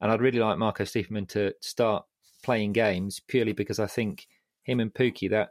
[0.00, 2.04] And I'd really like Marco Stiepermann to start
[2.44, 4.28] playing games purely because I think
[4.62, 5.50] him and Pukki that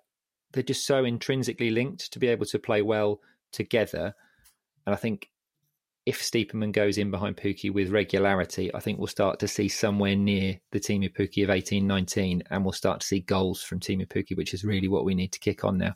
[0.54, 3.20] they're just so intrinsically linked to be able to play well
[3.52, 4.16] together.
[4.86, 5.30] And I think
[6.06, 10.16] if Stiepermann goes in behind Pukki with regularity, I think we'll start to see somewhere
[10.16, 14.08] near the Teemu Pukki of 18 19, and we'll start to see goals from Teemu
[14.08, 15.96] Pukki, which is really what we need to kick on now.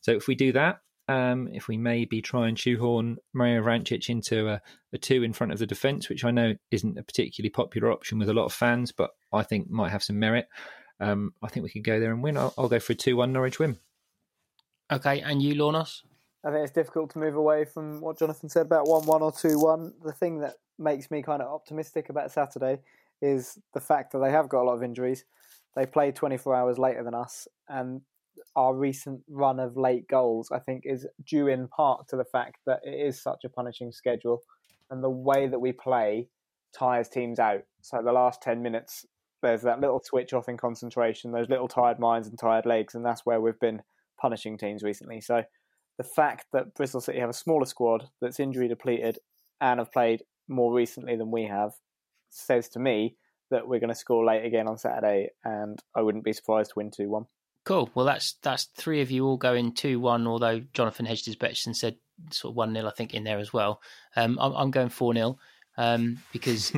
[0.00, 4.48] So if we do that, um, if we maybe try and shoehorn Mario Vrancic into
[4.48, 4.60] a,
[4.92, 8.18] a, two in front of the defence, which I know isn't a particularly popular option
[8.18, 10.48] with a lot of fans, but I think might have some merit.
[11.00, 12.36] Um, I think we could go there and win.
[12.36, 13.78] I'll, I'll go for a 2 1 Norwich win.
[14.92, 16.02] Okay, and you, Lornos?
[16.44, 19.32] I think it's difficult to move away from what Jonathan said about 1 1 or
[19.32, 19.94] 2 1.
[20.04, 22.78] The thing that makes me kind of optimistic about Saturday
[23.20, 25.24] is the fact that they have got a lot of injuries.
[25.74, 28.02] They played 24 hours later than us, and
[28.54, 32.58] our recent run of late goals, I think, is due in part to the fact
[32.66, 34.42] that it is such a punishing schedule,
[34.90, 36.28] and the way that we play
[36.72, 37.62] tires teams out.
[37.82, 39.04] So the last ten minutes,
[39.42, 43.04] there's that little switch off in concentration, those little tired minds and tired legs, and
[43.04, 43.82] that's where we've been
[44.20, 45.20] punishing teams recently.
[45.20, 45.42] So
[45.98, 49.18] the fact that Bristol City have a smaller squad that's injury depleted
[49.60, 51.72] and have played more recently than we have
[52.30, 53.16] says to me
[53.50, 56.78] that we're going to score late again on Saturday, and I wouldn't be surprised to
[56.78, 57.26] win two one.
[57.64, 57.90] Cool.
[57.94, 60.26] Well, that's that's three of you all going two one.
[60.26, 61.08] Although Jonathan
[61.38, 61.96] bets and said
[62.30, 63.80] sort of one 0 I think in there as well.
[64.16, 65.38] Um, I'm, I'm going four 0
[65.76, 66.72] um, because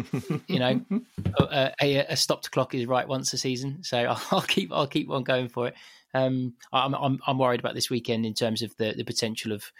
[0.46, 0.80] you know
[1.38, 3.82] a, a, a, stopped clock is right once a season.
[3.82, 5.74] So I'll, I'll keep I'll keep on going for it.
[6.12, 9.72] Um, I'm, I'm, I'm worried about this weekend in terms of the the potential of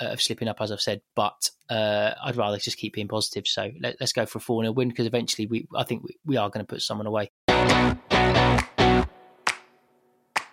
[0.00, 1.02] uh, of slipping up, as I've said.
[1.14, 3.46] But uh, I'd rather just keep being positive.
[3.46, 6.16] So let, us go for a four 0 win because eventually we I think we,
[6.24, 7.30] we are going to put someone away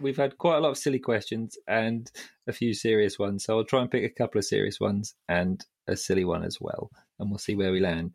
[0.03, 2.11] we've had quite a lot of silly questions and
[2.47, 3.45] a few serious ones.
[3.45, 6.59] So I'll try and pick a couple of serious ones and a silly one as
[6.61, 8.11] well, and we'll see where we land.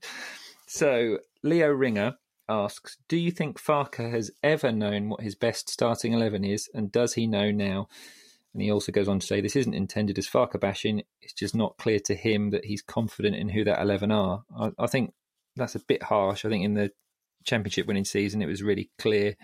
[0.66, 2.14] So Leo Ringer
[2.48, 6.92] asks, "Do you think Farke has ever known what his best starting eleven is, and
[6.92, 7.88] does he know now?"
[8.52, 11.02] And he also goes on to say, "This isn't intended as Farke bashing.
[11.20, 14.72] It's just not clear to him that he's confident in who that eleven are." I,
[14.78, 15.12] I think
[15.56, 16.44] that's a bit harsh.
[16.44, 16.92] I think in the
[17.44, 19.37] championship winning season, it was really clear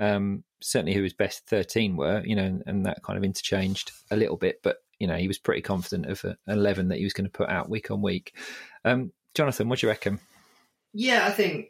[0.00, 3.92] um, certainly who his best 13 were, you know, and, and, that kind of interchanged
[4.10, 4.60] a little bit.
[4.62, 7.30] But, you know, he was pretty confident of an 11 that he was going to
[7.30, 8.34] put out week on week.
[8.84, 10.18] Um, Jonathan, what do you reckon?
[10.92, 11.68] Yeah, I think,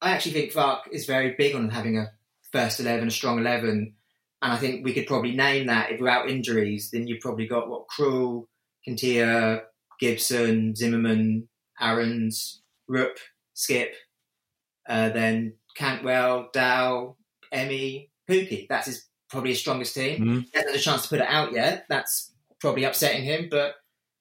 [0.00, 2.10] I actually think Farke is very big on having a
[2.52, 3.94] first 11, a strong 11.
[4.42, 7.68] And I think we could probably name that if without injuries, then you've probably got
[7.68, 8.46] what Krul,
[8.86, 9.62] Quintillà,
[9.98, 11.48] Gibson, Zimmermann,
[11.80, 13.16] Aarons, Rupp,
[13.54, 13.94] Skip,
[14.88, 17.16] uh, then Cantwell, Dow,
[17.50, 18.66] Emmy, Pukki.
[18.68, 20.20] That's his probably his strongest team.
[20.20, 20.38] Mm-hmm.
[20.38, 21.86] He hasn't had a chance to put it out yet.
[21.88, 23.74] That's probably upsetting him, but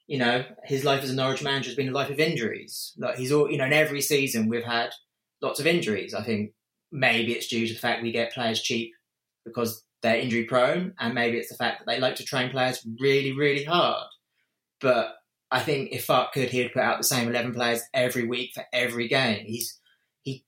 [0.07, 2.93] you know, his life as a Norwich manager has been a life of injuries.
[2.97, 4.91] Like he's all, you know, in every season we've had
[5.45, 6.13] lots of injuries.
[6.13, 6.53] I think
[6.91, 8.93] maybe it's due to the fact we get players cheap
[9.45, 12.85] because they're injury prone, and maybe it's the fact that they like to train players
[12.99, 14.07] really, really hard.
[14.81, 15.15] But
[15.49, 18.63] I think if Farke could, he'd put out the same eleven players every week for
[18.73, 19.45] every game.
[19.45, 19.79] He's
[20.23, 20.43] he,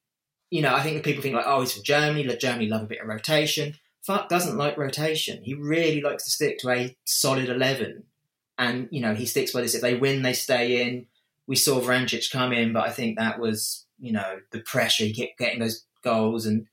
[0.50, 2.28] you know, I think people think like, oh, he's from Germany.
[2.38, 3.76] Germany love a bit of rotation.
[4.08, 5.44] Farke doesn't like rotation.
[5.44, 8.04] He really likes to stick to a solid eleven,
[8.58, 9.76] and you know he sticks by this.
[9.76, 11.08] If they win, they stay in.
[11.48, 15.06] We saw Vrancic come in, but I think that was you know the pressure.
[15.06, 16.68] He kept getting those goals, and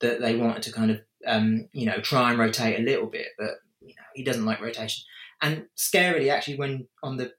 [0.00, 3.28] that they wanted to kind of um, you know try and rotate a little bit,
[3.38, 5.04] but you know he doesn't like rotation.
[5.42, 7.32] And scarily, actually, when on the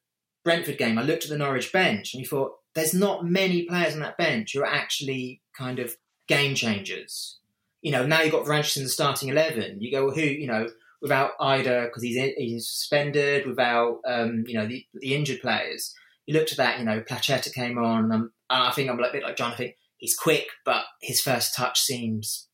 [0.44, 3.94] Brentford game, I looked at the Norwich bench and you thought there's not many players
[3.94, 5.96] on that bench who are actually kind of
[6.28, 7.40] game changers.
[7.82, 9.82] You know, now you've got Vrancic in the starting 11.
[9.82, 10.70] You go, well, who, you know,
[11.02, 15.94] without Idah, because he's, he's suspended, without, um, you know, the, the injured players.
[16.32, 19.12] You looked at that, you know, Placheta came on, and, and I think I'm a
[19.12, 19.52] bit like John.
[19.52, 22.48] I think he's quick, but his first touch seems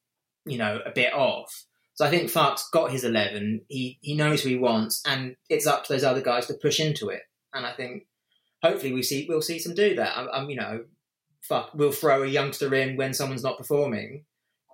[0.47, 1.65] you know, a bit off.
[1.95, 3.61] So I think Farke's got his 11.
[3.67, 6.79] He, he knows who he wants, and it's up to those other guys to push
[6.79, 7.23] into it.
[7.53, 8.05] And I think
[8.63, 10.17] hopefully we see we'll see some do that.
[10.17, 10.85] I'm, I'm you know,
[11.41, 14.25] fuck, we'll throw a youngster in when someone's not performing,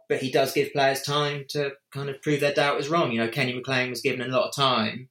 [0.10, 3.12] but he does give players time to kind of prove their doubt is wrong.
[3.12, 5.10] You know, Kenny McLean was given a lot of time,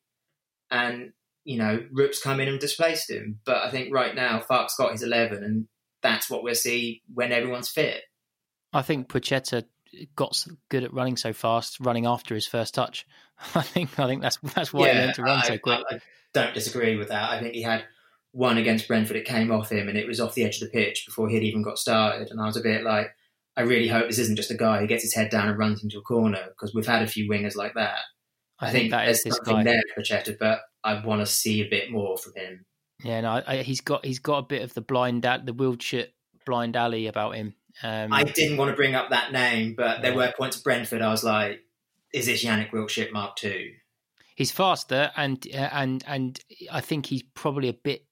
[0.71, 1.13] and
[1.45, 3.41] you know, Rupp's come in and displaced him.
[3.45, 5.67] But I think right now Farke's got his eleven, and
[6.03, 8.03] that's what we'll see when everyone's fit.
[8.73, 9.65] I think Placheta
[10.17, 10.37] got
[10.69, 13.07] good at running so fast, running after his first touch.
[13.55, 15.81] I think I think that's that's why yeah, he learned to run I, so quick.
[15.91, 16.01] I, I
[16.33, 17.31] don't disagree with that.
[17.31, 17.85] I think he had
[18.33, 19.17] one against Brentford.
[19.17, 21.43] It came off him, and it was off the edge of the pitch before he'd
[21.43, 22.31] even got started.
[22.31, 23.09] And I was a bit like,
[23.57, 25.83] I really hope this isn't just a guy who gets his head down and runs
[25.83, 27.99] into a corner because we've had a few wingers like that.
[28.63, 31.61] I, I, think, think, that there's is something there for but I want to see
[31.61, 32.65] a bit more from him.
[33.05, 36.09] Yeah, no, I, he's got he's got a bit of the blind the Wildschut
[36.47, 37.55] blind alley about him.
[37.83, 41.03] Um, I didn't want to bring up that name, but there were points at Brentford.
[41.03, 41.61] I was like,
[42.15, 43.73] is this Yanic Wildschut Mark Two?
[44.35, 48.05] he's faster and uh, and and I think he's probably a bit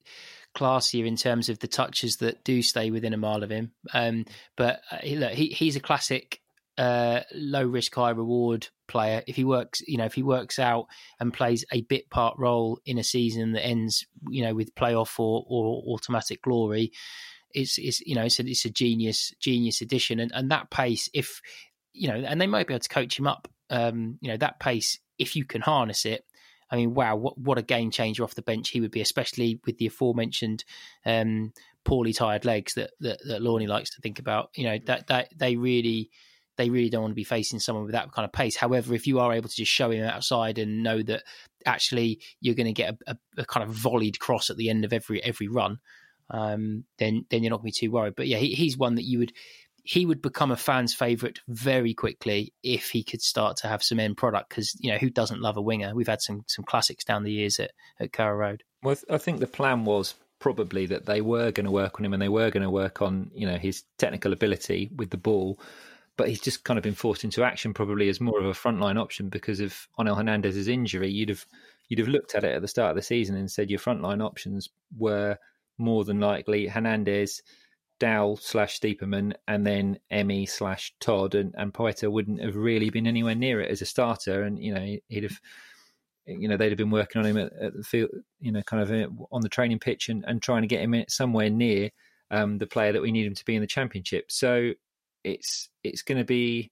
[0.54, 3.72] classier in terms of the touches that do stay within a mile of him.
[3.94, 4.24] Um,
[4.56, 6.40] but uh, he, look, he he's a classic
[6.80, 9.22] uh, low risk high reward player.
[9.26, 10.86] If he works, you know, if he works out
[11.20, 15.20] and plays a bit part role in a season that ends, you know, with playoff
[15.20, 16.92] or, or automatic glory,
[17.52, 21.10] it's it's you know it's a, it's a genius genius addition and and that pace
[21.12, 21.42] if
[21.92, 24.60] you know and they might be able to coach him up um you know that
[24.60, 26.24] pace if you can harness it
[26.72, 29.60] I mean, wow, what what a game changer off the bench he would be, especially
[29.66, 30.64] with the aforementioned
[31.04, 31.52] um,
[31.84, 34.50] poorly tired legs that, that that likes to think about.
[34.54, 36.10] You know that that they really
[36.60, 38.54] they really don't want to be facing someone with that kind of pace.
[38.54, 41.22] However, if you are able to just show him outside and know that
[41.64, 44.84] actually you're going to get a, a, a kind of volleyed cross at the end
[44.84, 45.78] of every every run,
[46.28, 48.14] um, then then you're not going to be too worried.
[48.14, 49.32] But yeah, he, he's one that you would
[49.84, 53.98] he would become a fan's favourite very quickly if he could start to have some
[53.98, 54.50] end product.
[54.50, 55.94] Because you know who doesn't love a winger?
[55.94, 58.64] We've had some some classics down the years at at Carrow Road.
[58.82, 62.12] Well, I think the plan was probably that they were going to work on him
[62.12, 65.58] and they were going to work on you know his technical ability with the ball.
[66.20, 69.00] But he's just kind of been forced into action, probably as more of a frontline
[69.00, 71.10] option because of Onel Hernandez's injury.
[71.10, 71.46] You'd have
[71.88, 74.22] you'd have looked at it at the start of the season and said your frontline
[74.22, 75.38] options were
[75.78, 77.40] more than likely Hernandez,
[78.00, 83.06] Dow slash Stiepermann, and then Emi slash Todd, and, and Poeta wouldn't have really been
[83.06, 84.42] anywhere near it as a starter.
[84.42, 85.40] And you know he'd have,
[86.26, 88.82] you know, they'd have been working on him at, at the field, you know, kind
[88.82, 91.88] of uh, on the training pitch and, and trying to get him somewhere near
[92.30, 94.30] um, the player that we need him to be in the championship.
[94.30, 94.74] So
[95.24, 96.70] it's it's going to be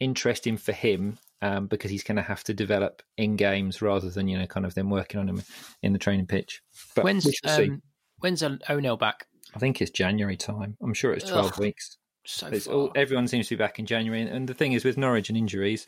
[0.00, 4.28] interesting for him um, because he's going to have to develop in games rather than
[4.28, 5.42] you know kind of them working on him
[5.82, 6.62] in the training pitch.
[6.94, 7.70] But when's we shall see.
[7.70, 7.82] um,
[8.18, 9.26] when's Onel back?
[9.54, 10.76] I think it's January time.
[10.82, 11.96] I'm sure it's 12 Ugh, weeks.
[12.26, 14.96] So all, everyone seems to be back in January, and, and the thing is with
[14.96, 15.86] Norwich and injuries,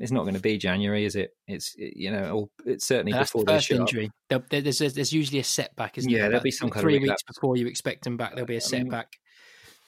[0.00, 1.30] it's not going to be January, is it?
[1.46, 4.10] It's you know, it's certainly that's before they first injury.
[4.28, 6.30] There- there- There's, there's usually a setback, isn't Yeah, there?
[6.30, 8.32] there'll be some kind of three weeks before you expect them back.
[8.34, 9.12] There'll be a setback.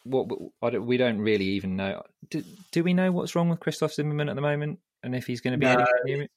[0.08, 0.28] What
[0.62, 2.02] I don't, we don't really even know.
[2.30, 2.42] Do,
[2.72, 5.52] do we know what's wrong with Christoph Zimmermann at the moment, and if he's going
[5.52, 5.72] to be No.
[5.72, 6.28] anywhere near?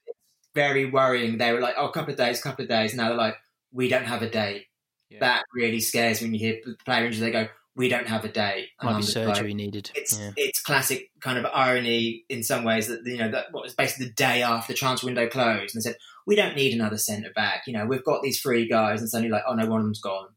[0.54, 1.38] Very worrying.
[1.38, 2.94] They were like, oh, a couple of days, a couple of days.
[2.94, 3.38] Now they're like,
[3.72, 4.66] we don't have a date.
[5.10, 5.20] Yeah.
[5.22, 7.22] That really scares me when you hear player injury.
[7.22, 8.68] They go, we don't have a date.
[8.84, 9.92] Might I'm be just like, surgery needed.
[9.96, 10.32] it's Yeah.
[10.36, 14.08] it's classic kind of irony in some ways that you know that what was basically
[14.08, 15.96] the day after the transfer window closed and they said
[16.28, 17.64] we don't need another centre back.
[17.68, 20.02] You know we've got these three guys and suddenly like oh no one of them's
[20.02, 20.28] gone,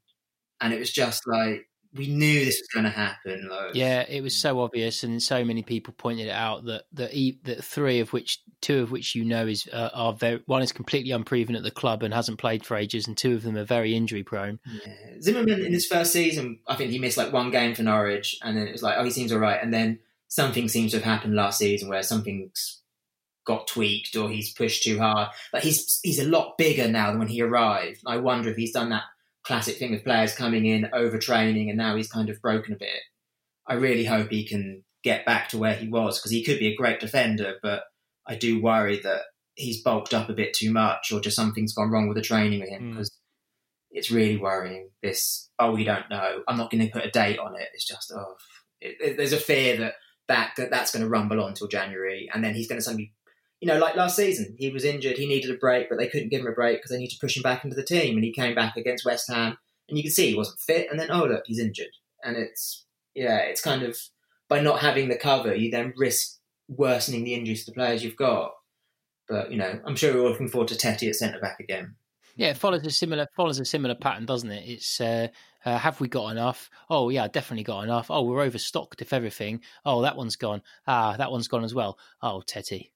[0.61, 3.49] and it was just like we knew this was going to happen.
[3.49, 7.13] Like, Yeah, it was so obvious, and so many people pointed it out that that,
[7.45, 10.73] that three of which, two of which you know is uh, are very one is
[10.73, 13.65] completely unproven at the club and hasn't played for ages, and two of them are
[13.65, 14.59] very injury prone.
[14.67, 15.21] Yeah.
[15.21, 18.57] Zimmermann in his first season, I think he missed like one game for Norwich, and
[18.57, 19.63] then it was like, oh, he seems all right.
[19.63, 22.81] And then something seems to have happened last season where something's
[23.47, 25.29] got tweaked or he's pushed too hard.
[25.53, 28.01] Like he's he's a lot bigger now than when he arrived.
[28.07, 29.05] I wonder if he's done that
[29.47, 33.01] classic thing of players coming in overtraining, and now he's kind of broken a bit.
[33.67, 36.69] I really hope he can get back to where he was because he could be
[36.69, 37.83] a great defender, but
[38.27, 39.23] I do worry that
[39.55, 42.61] he's bulked up a bit too much, or just something's gone wrong with the training
[42.61, 42.91] with him Mm.
[42.93, 43.13] because
[43.91, 44.91] it's really worrying.
[45.03, 46.43] This oh, we don't know.
[46.49, 47.69] I'm not going to put a date on it.
[47.75, 48.35] It's just oh,
[48.81, 49.95] it, it- there's a fear that
[50.27, 53.13] that, that that's going to rumble on till January, and then he's going to suddenly,
[53.65, 56.29] you know, like last season, he was injured, he needed a break, but they couldn't
[56.29, 58.23] give him a break because they needed to push him back into the team, and
[58.23, 59.57] he came back against West Ham,
[59.89, 61.89] and you could see he wasn't fit, and then oh look, he's injured,
[62.23, 62.85] and it's
[63.15, 63.97] yeah, it's kind of
[64.51, 68.17] by not having the cover, you then risk worsening the injuries to the players you've
[68.17, 68.53] got.
[69.31, 71.95] But you know, I'm sure we're all looking forward to Tettey at centre back again.
[72.37, 74.69] Yeah, it follows a similar follows a similar pattern, doesn't it?
[74.69, 75.29] It's uh,
[75.65, 76.69] uh, have we got enough?
[76.91, 78.11] Oh yeah, definitely got enough.
[78.11, 79.63] Oh, we're overstocked if everything.
[79.87, 80.61] Oh, that one's gone.
[80.87, 81.99] Ah, that one's gone as well.
[82.21, 82.91] Oh, Tettey.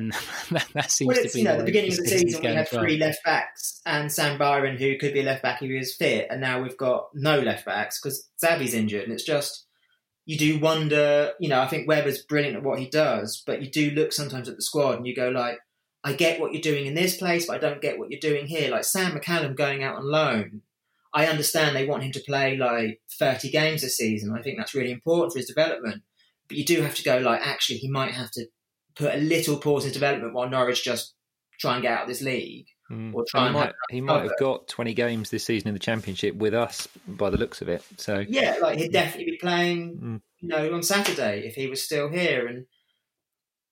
[0.00, 0.12] And
[0.50, 2.56] that, that seems well, to be you know, the beginning of the season we had
[2.66, 2.82] as well.
[2.82, 5.94] three left backs and Sam Byram, who could be a left back if he was
[5.94, 9.66] fit, and now we've got no left backs because Xavi's injured, and it's just
[10.24, 11.32] you do wonder.
[11.38, 14.48] You know, I think Webber's brilliant at what he does, but you do look sometimes
[14.48, 15.58] at the squad and you go like,
[16.02, 18.46] I get what you're doing in this place, but I don't get what you're doing
[18.46, 18.70] here.
[18.70, 20.62] Like Sam McCallum going out on loan.
[21.12, 24.34] I understand they want him to play like 30 games this season.
[24.36, 26.02] I think that's really important for his development.
[26.48, 28.46] But you do have to go like, actually, he might have to
[28.96, 31.14] put a little pause in development while Norwich just
[31.58, 32.66] try and get out of this league.
[32.90, 33.14] Mm.
[33.14, 35.74] Or try And and he might he might have got twenty games this season in
[35.74, 37.84] the championship with us by the looks of it.
[37.98, 40.20] So Yeah, like he'd definitely be playing, Mm.
[40.40, 42.48] you know, on Saturday if he was still here.
[42.48, 42.66] And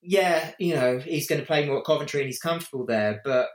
[0.02, 3.20] yeah, you know, he's going to play more at Coventry and he's comfortable there.
[3.24, 3.48] But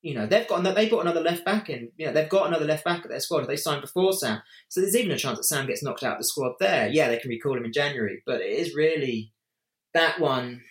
[0.00, 1.92] you know, they've got another, they've got another left back in.
[1.96, 3.46] You know, they've got another left back at their squad.
[3.46, 6.18] They signed before Sam, so there's even a chance that Sam gets knocked out of
[6.20, 6.88] the squad there.
[6.88, 9.32] Yeah, they can recall him in January, but it is really
[9.94, 10.62] that one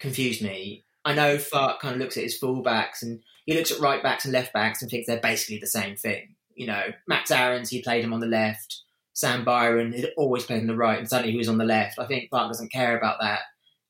[0.00, 0.84] confused me.
[1.04, 4.24] I know Farke kind of looks at his fullbacks and he looks at right backs
[4.24, 6.34] and left backs and thinks they're basically the same thing.
[6.54, 8.82] You know, Max Aarons, he played him on the left.
[9.14, 11.98] Sam Byram had always played on the right, and suddenly he was on the left.
[11.98, 13.40] I think Farke doesn't care about that.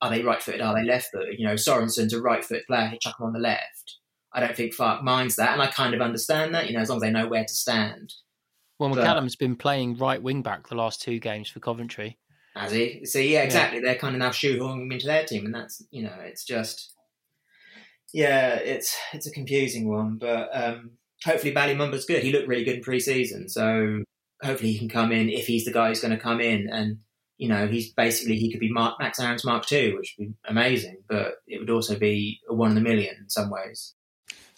[0.03, 0.61] Are they right footed?
[0.61, 1.39] Are they left footed?
[1.39, 2.89] You know, Sorensen's a right footed player.
[2.89, 3.97] He chuck him on the left.
[4.33, 6.69] I don't think Farke minds that, and I kind of understand that.
[6.69, 8.15] You know, as long as they know where to stand.
[8.79, 12.19] Well, but- McCallum's been playing right wing back the last two games for Coventry.
[12.57, 13.05] Has he?
[13.05, 13.81] So yeah, exactly.
[13.81, 16.93] They're kind of now shoehorning him into their team, and that's you know, it's just
[18.13, 20.19] yeah, it's it's a confusing one.
[20.19, 20.93] But um,
[21.25, 22.23] hopefully, Bali Mumba's good.
[22.23, 24.03] He looked really good in pre-season, so
[24.43, 26.99] hopefully he can come in if he's the guy who's going to come in, and
[27.39, 30.35] you know, he's basically he could be Mark, Max Aaron's Mark Two, which would be
[30.47, 33.95] amazing, but it would also be a one in a million in some ways.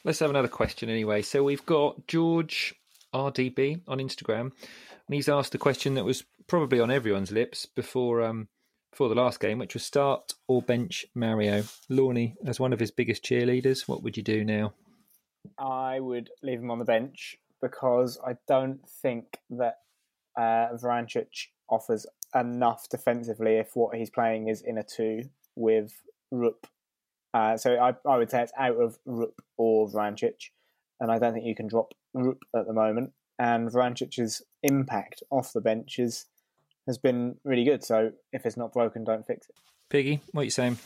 [0.05, 1.23] Let's have another question anyway.
[1.23, 2.75] So we've got George
[3.15, 8.21] RDB on Instagram, and he's asked the question that was probably on everyone's lips before
[8.21, 8.47] um,
[8.91, 12.91] before the last game, which was start or bench Mario Lawny as one of his
[12.91, 13.89] biggest cheerleaders.
[13.89, 14.75] What would you do now?
[15.59, 19.77] I would leave him on the bench because I don't think that
[20.37, 25.23] uh, Vrancic offers enough defensively if what he's playing is in a two
[25.57, 26.67] with Rupp.
[27.33, 30.51] Uh, so I, I would say it's out of Rupp or Vrancic,
[31.01, 33.13] and I don't think you can drop Rupp at the moment.
[33.39, 36.27] And Vrancic's impact off the bench is,
[36.87, 37.85] has been really good.
[37.85, 39.57] So if it's not broken, don't fix it.
[39.89, 40.79] Piggy, what are you saying?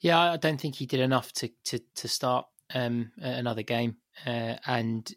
[0.00, 3.96] Yeah, I don't think he did enough to to to start um, another game,
[4.26, 5.10] uh, and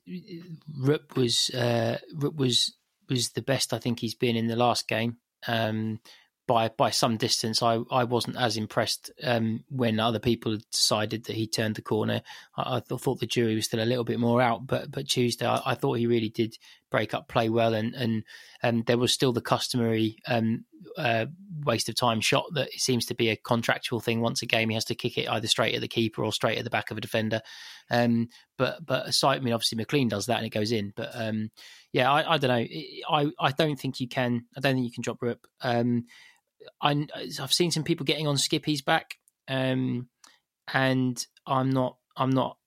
[0.78, 2.76] Rupp was uh, Rupp was
[3.10, 5.18] was the best I think he's been in the last game.
[5.48, 6.00] Um,
[6.48, 11.36] by by some distance, I, I wasn't as impressed um, when other people decided that
[11.36, 12.22] he turned the corner.
[12.56, 15.48] I, I thought the jury was still a little bit more out, but but Tuesday
[15.48, 16.58] I, I thought he really did
[16.96, 18.24] break up play well, and and
[18.64, 20.64] um, there was still the customary um,
[20.98, 21.26] uh,
[21.66, 24.22] waste of time shot that seems to be a contractual thing.
[24.22, 26.58] Once a game, he has to kick it either straight at the keeper or straight
[26.58, 27.42] at the back of a defender.
[27.92, 30.94] Um, but but aside, I mean, obviously McLean does that and it goes in.
[30.96, 31.52] But um,
[31.92, 32.66] yeah, I, I don't know.
[33.10, 34.46] I I don't think you can.
[34.56, 35.46] I don't think you can drop Rupp.
[35.60, 36.06] Um,
[36.82, 37.08] I,
[37.42, 39.16] I've seen some people getting on Skippy's back,
[39.50, 40.08] um,
[40.74, 41.98] and I'm not.
[42.16, 42.58] I'm not.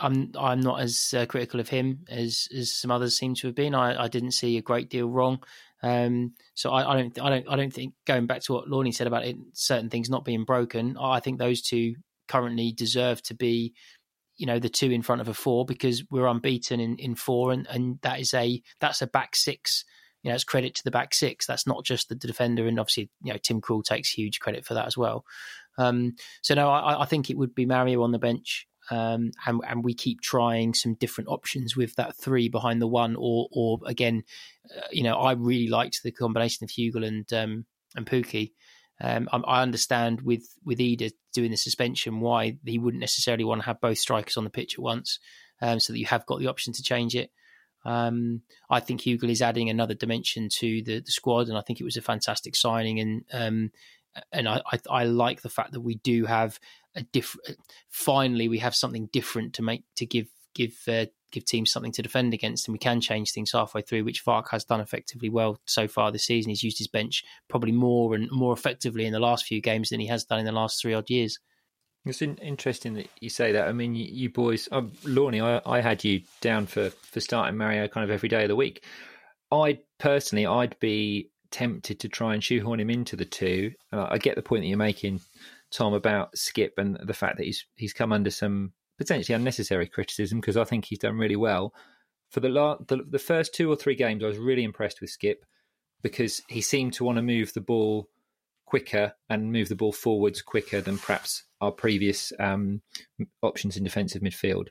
[0.00, 3.56] I'm I'm not as uh, critical of him as as some others seem to have
[3.56, 3.74] been.
[3.74, 5.40] I, I didn't see a great deal wrong.
[5.82, 8.90] Um, so I, I don't I don't I don't think going back to what Lawn
[8.92, 10.96] said about it, certain things not being broken.
[11.00, 11.94] I think those two
[12.26, 13.74] currently deserve to be,
[14.36, 17.52] you know, the two in front of a four because we're unbeaten in, in four,
[17.52, 19.84] and, and that is a that's a back six.
[20.22, 21.46] You know, it's credit to the back six.
[21.46, 24.74] That's not just the defender, and obviously, you know, Tim Krul takes huge credit for
[24.74, 25.24] that as well.
[25.78, 28.66] Um, so no, I, I think it would be Mario on the bench.
[28.90, 33.16] Um, and, and we keep trying some different options with that three behind the one,
[33.18, 34.24] or or again,
[34.76, 38.52] uh, you know, I really liked the combination of Hugill and um, and Pukki.
[39.00, 43.60] Um, I, I understand with with Idah doing the suspension why he wouldn't necessarily want
[43.60, 45.18] to have both strikers on the pitch at once,
[45.60, 47.30] um, so that you have got the option to change it.
[47.84, 51.80] Um, I think Hugill is adding another dimension to the, the squad, and I think
[51.80, 53.00] it was a fantastic signing.
[53.00, 53.70] And um,
[54.32, 56.58] and I, I, I like the fact that we do have
[56.98, 57.58] a different.
[57.88, 62.02] Finally, we have something different to make to give give uh, give teams something to
[62.02, 65.60] defend against, and we can change things halfway through, which Farke has done effectively well
[65.64, 66.50] so far this season.
[66.50, 70.00] He's used his bench probably more and more effectively in the last few games than
[70.00, 71.38] he has done in the last three odd years.
[72.04, 73.68] It's in, interesting that you say that.
[73.68, 77.58] I mean, you, you boys, um, Lawn, I, I had you down for, for starting
[77.58, 78.84] Mario kind of every day of the week.
[79.50, 83.72] I personally, I'd be tempted to try and shoehorn him into the two.
[83.92, 85.20] Uh, I get the point that you're making,
[85.70, 90.40] Tom, about Skip and the fact that he's he's come under some potentially unnecessary criticism
[90.40, 91.74] because I think he's done really well.
[92.30, 95.10] For the, la- the the first two or three games, I was really impressed with
[95.10, 95.44] Skip
[96.02, 98.08] because he seemed to want to move the ball
[98.66, 102.82] quicker and move the ball forwards quicker than perhaps our previous um,
[103.42, 104.66] options in defensive midfield.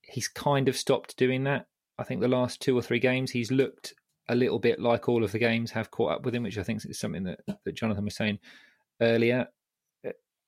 [0.00, 1.66] He's kind of stopped doing that.
[1.98, 3.94] I think the last two or three games, he's looked
[4.28, 6.62] a little bit like all of the games have caught up with him, which I
[6.62, 8.38] think is something that, that Jonathan was saying
[9.00, 9.48] earlier.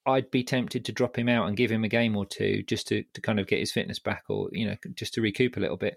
[0.07, 2.89] I'd be tempted to drop him out and give him a game or two just
[2.89, 5.61] to, to kind of get his fitness back or, you know, just to recoup a
[5.61, 5.97] little bit.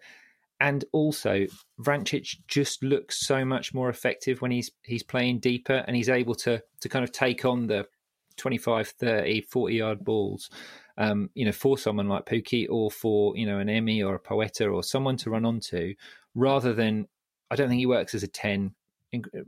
[0.60, 1.46] And also,
[1.82, 6.36] Vrancic just looks so much more effective when he's he's playing deeper and he's able
[6.36, 7.88] to to kind of take on the
[8.38, 10.50] 25, 30, 40 yard balls,
[10.98, 14.20] um, you know, for someone like Pukki or for, you know, an Emi or a
[14.20, 15.94] Poeta or someone to run onto
[16.36, 17.08] rather than,
[17.52, 18.74] I don't think he works as a 10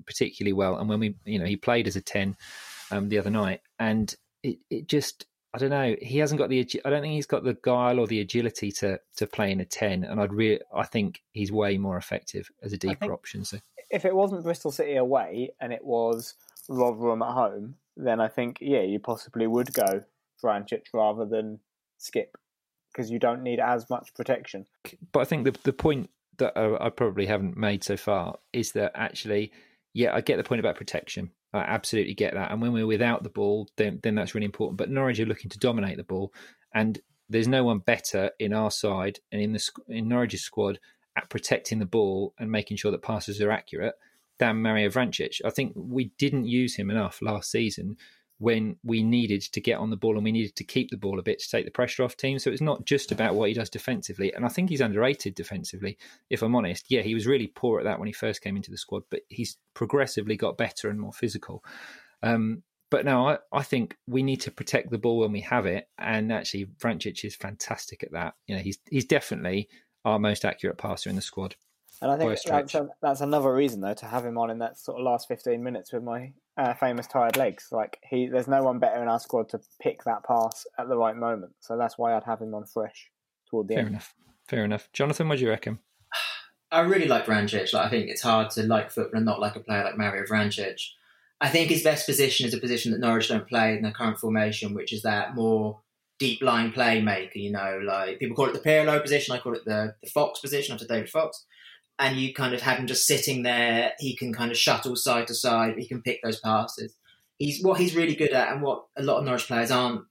[0.06, 0.78] particularly well.
[0.78, 2.36] And when we, you know, he played as a 10
[2.92, 4.14] um, the other night and
[4.46, 5.96] it, it just, I don't know.
[6.02, 6.60] He hasn't got the.
[6.86, 9.66] I don't think he's got the guile or the agility to to play in a
[9.66, 10.04] ten.
[10.04, 13.46] And I'd really, I think he's way more effective as a deeper option.
[13.46, 16.36] So if it wasn't Bristol City away and it was
[16.68, 20.04] Rotherham at home, then I think yeah, you possibly would go
[20.44, 21.60] Vrancic rather than
[21.98, 22.38] Skip
[22.92, 24.66] because you don't need as much protection.
[25.12, 28.92] But I think the the point that I probably haven't made so far is that
[28.94, 29.54] actually,
[29.94, 31.32] yeah, I get the point about protection.
[31.56, 32.52] I absolutely get that.
[32.52, 34.78] And when we're without the ball, then then that's really important.
[34.78, 36.34] But Norwich are looking to dominate the ball,
[36.74, 37.00] and
[37.30, 40.80] there's no one better in our side and in the in Norwich's squad
[41.16, 43.96] at protecting the ball and making sure that passes are accurate
[44.38, 45.40] than Mario Vrancic.
[45.46, 47.96] I think we didn't use him enough last season
[48.38, 51.20] when we needed to get on the ball and we needed to keep the ball
[51.20, 52.44] a bit to take the pressure off teams.
[52.44, 54.34] So it's not just about what he does defensively.
[54.34, 55.98] And I think he's underrated defensively,
[56.30, 56.86] if I'm honest.
[56.90, 59.22] Yeah, he was really poor at that when he first came into the squad, but
[59.30, 61.64] he's progressively got better and more physical.
[62.24, 65.66] Um, but no, I, I think we need to protect the ball when we have
[65.66, 65.88] it.
[65.98, 68.36] And actually, Vrancic is fantastic at that.
[68.48, 69.70] You know, he's he's definitely
[70.04, 71.56] our most accurate passer in the squad.
[72.02, 75.00] And I think that's, that's another reason, though, to have him on in that sort
[75.00, 77.68] of last 15 minutes with my uh, famous tired legs.
[77.72, 80.98] Like he, there's no one better in our squad to pick that pass at the
[80.98, 81.54] right moment.
[81.60, 83.10] So that's why I'd have him on fresh
[83.50, 83.90] toward the Fair end.
[83.90, 84.14] enough.
[84.48, 84.90] Fair enough.
[84.94, 85.80] Jonathan, what do you reckon?
[86.72, 87.74] I really like Vrancic.
[87.74, 90.24] Like I think it's hard to like football and not like a player like Mario
[90.24, 90.82] Vrancic.
[91.42, 94.18] I think his best position is a position that Norwich don't play in the current
[94.18, 95.82] formation, which is that more
[96.18, 97.36] deep line playmaker.
[97.36, 99.36] You know, like people call it the Pirlo position.
[99.36, 101.46] I call it the the Fox position after David Fox
[101.98, 103.94] and you kind of have him just sitting there.
[104.00, 105.76] He can kind of shuttle side to side.
[105.78, 106.94] He can pick those passes.
[107.38, 110.02] He's what he's really good at, and what a lot of Norwich players aren't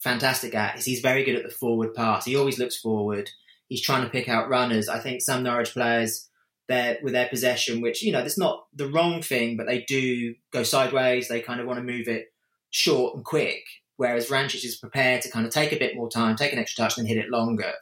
[0.00, 2.24] fantastic at is he's very good at the forward pass.
[2.24, 3.30] He always looks forward.
[3.68, 4.88] He's trying to pick out runners.
[4.88, 6.28] I think some Norwich players,
[6.68, 10.34] they with their possession, which you know, that's not the wrong thing, but they do
[10.52, 11.28] go sideways.
[11.28, 12.26] They kind of want to move it
[12.70, 13.62] short and quick.
[13.96, 16.84] Whereas Vrancic is prepared to kind of take a bit more time, take an extra
[16.84, 17.72] touch, and hit it longer.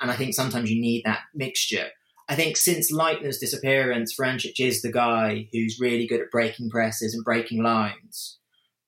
[0.00, 1.88] And I think sometimes you need that mixture.
[2.28, 7.14] I think since Leitner's disappearance, Vrancic is the guy who's really good at breaking presses
[7.14, 8.38] and breaking lines.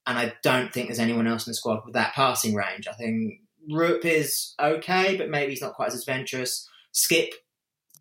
[0.07, 2.87] And I don't think there's anyone else in the squad with that passing range.
[2.87, 6.69] I think Rupp is okay, but maybe he's not quite as adventurous.
[6.93, 7.33] Skip,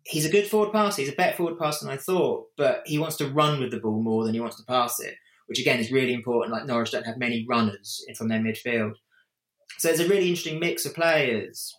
[0.04, 1.02] he's a good forward passer.
[1.02, 3.80] He's a better forward passer than I thought, but he wants to run with the
[3.80, 5.14] ball more than he wants to pass it,
[5.46, 6.52] which again is really important.
[6.52, 8.94] Like Norwich don't have many runners from their midfield.
[9.78, 11.74] So it's a really interesting mix of players.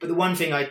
[0.00, 0.70] But the one thing I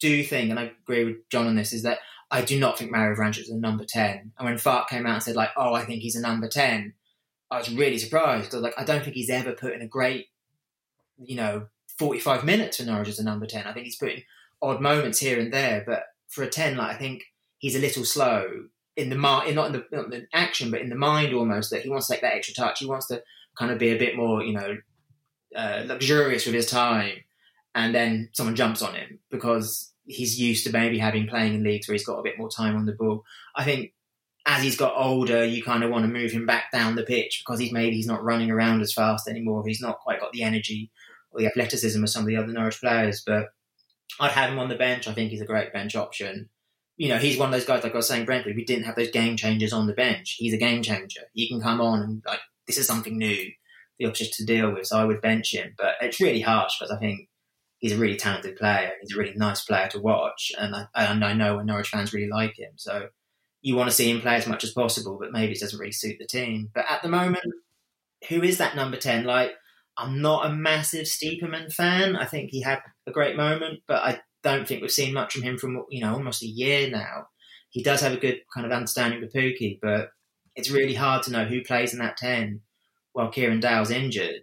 [0.00, 1.98] do think, and I agree with John on this, is that
[2.30, 4.32] I do not think Mario Vrancic is a number 10.
[4.38, 6.92] And when Farke came out and said, like, oh, I think he's a number 10,
[7.50, 8.52] I was really surprised.
[8.52, 10.26] I was like, I don't think he's ever put in a great,
[11.18, 11.66] you know,
[11.98, 13.66] 45 minutes for Norwich as a number 10.
[13.66, 14.22] I think he's put in
[14.60, 17.24] odd moments here and there, but for a 10, like, I think
[17.58, 18.64] he's a little slow
[18.96, 21.70] in the mind, not in the, not in the action, but in the mind almost,
[21.70, 22.80] that he wants to take that extra touch.
[22.80, 23.22] He wants to
[23.56, 24.76] kind of be a bit more, you know,
[25.54, 27.12] uh, luxurious with his time
[27.76, 31.86] and then someone jumps on him because he's used to maybe having playing in leagues
[31.86, 33.22] where he's got a bit more time on the ball.
[33.54, 33.92] I think
[34.46, 37.42] as he's got older, you kind of want to move him back down the pitch
[37.44, 39.62] because he's maybe he's not running around as fast anymore.
[39.66, 40.90] He's not quite got the energy
[41.32, 43.22] or the athleticism of some of the other Norwich players.
[43.26, 43.48] But
[44.18, 45.06] I'd have him on the bench.
[45.06, 46.48] I think he's a great bench option.
[46.96, 48.96] You know, he's one of those guys, like I was saying, Brentford, we didn't have
[48.96, 50.36] those game changers on the bench.
[50.38, 51.22] He's a game changer.
[51.34, 53.50] He can come on and, like, this is something new,
[53.98, 54.86] the option to deal with.
[54.86, 55.74] So I would bench him.
[55.76, 57.28] But it's really harsh because I think
[57.78, 58.92] he's a really talented player.
[59.00, 62.30] He's a really nice player to watch, and I, and I know Norwich fans really
[62.30, 62.72] like him.
[62.76, 63.08] So
[63.62, 65.92] you want to see him play as much as possible, but maybe it doesn't really
[65.92, 66.70] suit the team.
[66.74, 67.44] But at the moment,
[68.28, 69.24] who is that number ten?
[69.24, 69.52] Like,
[69.98, 72.16] I'm not a massive Stiepermann fan.
[72.16, 75.42] I think he had a great moment, but I don't think we've seen much from
[75.42, 77.26] him from you know almost a year now.
[77.70, 80.10] He does have a good kind of understanding with Pukki, but
[80.54, 82.60] it's really hard to know who plays in that ten
[83.12, 84.42] while Kieran Dowell's injured,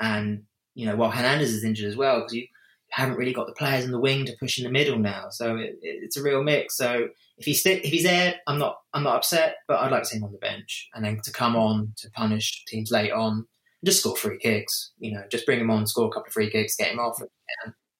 [0.00, 2.46] and you know while Hernandez is injured as well because you
[2.90, 5.26] haven't really got the players in the wing to push in the middle now.
[5.30, 6.76] So it, it, it's a real mix.
[6.76, 10.08] So if he's if he's there, I'm not I'm not upset, but I'd like to
[10.08, 13.46] see him on the bench and then to come on to punish teams late on.
[13.84, 15.22] Just score free kicks, you know.
[15.30, 17.20] Just bring him on, score a couple of free kicks, get him off.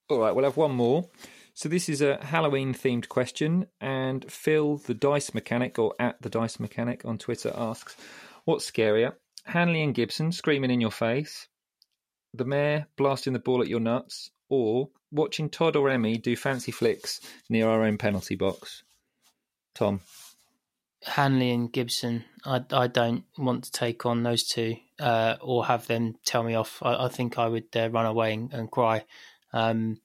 [0.08, 1.08] All right, we'll have one more.
[1.54, 6.30] So this is a Halloween themed question, and Phil, the dice mechanic, or at the
[6.30, 7.96] dice mechanic on Twitter, asks,
[8.44, 9.14] "What's scarier,
[9.44, 11.48] Hanley and Gibson screaming in your face,
[12.34, 16.72] the mayor blasting the ball at your nuts, or watching Todd or Emi do fancy
[16.72, 18.82] flicks near our own penalty box?"
[19.74, 20.00] Tom.
[21.04, 22.24] Hanley and Gibson.
[22.44, 26.54] I, I don't want to take on those two uh, or have them tell me
[26.54, 26.82] off.
[26.82, 29.04] I, I think I would uh, run away and, and cry.
[29.52, 30.00] Um,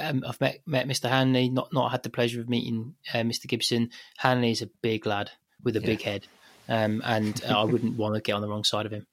[0.00, 1.08] um, I've met met Mr.
[1.08, 3.46] Hanley, not not had the pleasure of meeting uh, Mr.
[3.46, 3.90] Gibson.
[4.16, 5.30] Hanley is a big lad
[5.62, 5.86] with a yeah.
[5.86, 6.26] big head,
[6.68, 9.06] um, and I wouldn't want to get on the wrong side of him.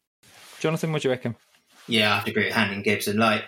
[0.60, 1.36] Jonathan, what do you reckon?
[1.88, 3.18] Yeah, I have to agree with Hanley and Gibson.
[3.18, 3.44] Like,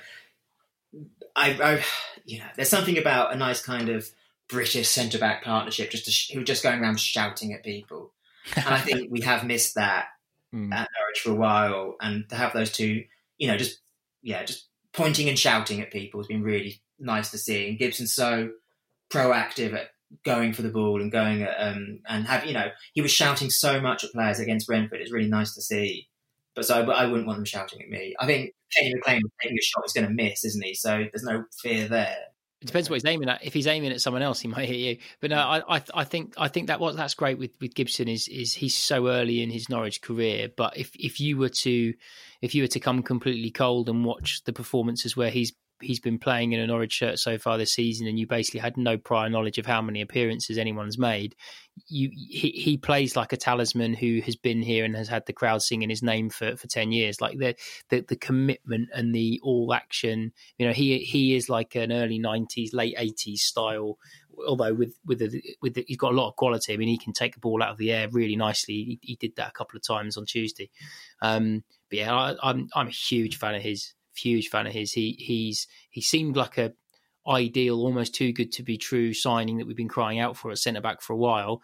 [1.35, 1.83] I, I,
[2.25, 4.09] you know, there's something about a nice kind of
[4.47, 8.13] British centre back partnership, just sh- who were just going around shouting at people.
[8.55, 10.05] And I think we have missed that
[10.55, 10.71] mm.
[10.73, 11.95] at Norwich for a while.
[11.99, 13.03] And to have those two,
[13.37, 13.79] you know, just
[14.21, 17.69] yeah, just pointing and shouting at people has been really nice to see.
[17.69, 18.51] And Gibson's so
[19.11, 19.89] proactive at
[20.23, 23.49] going for the ball and going at, um, and have you know he was shouting
[23.49, 25.01] so much at players against Brentford.
[25.01, 26.07] It's really nice to see.
[26.55, 28.15] But so, but I wouldn't want them shouting at me.
[28.19, 30.73] I think Kenny McLean taking a shot is going to miss, isn't he?
[30.73, 32.17] So there's no fear there.
[32.61, 33.43] It depends what he's aiming at.
[33.45, 34.97] If he's aiming at someone else, he might hit you.
[35.21, 38.07] But no, I, I, I think I think that what that's great with, with Gibson
[38.07, 40.49] is is he's so early in his Norwich career.
[40.55, 41.93] But if if you were to
[42.41, 46.17] if you were to come completely cold and watch the performances where he's he's been
[46.17, 49.29] playing in a Norwich shirt so far this season, and you basically had no prior
[49.29, 51.35] knowledge of how many appearances anyone's made.
[51.87, 55.33] You he, he plays like a talisman who has been here and has had the
[55.33, 57.19] crowd singing his name for, for ten years.
[57.19, 57.55] Like the,
[57.89, 60.31] the the commitment and the all action.
[60.57, 63.97] You know, he he is like an early nineties, late eighties style.
[64.47, 66.73] Although with with the, with the, he's got a lot of quality.
[66.73, 68.73] I mean, he can take the ball out of the air really nicely.
[68.73, 70.69] He, he did that a couple of times on Tuesday.
[71.21, 74.93] Um, but yeah, I, I'm I'm a huge fan of his huge fan of his.
[74.93, 76.73] He he's he seemed like a
[77.27, 80.57] ideal, almost too good to be true signing that we've been crying out for at
[80.57, 81.61] centre back for a while.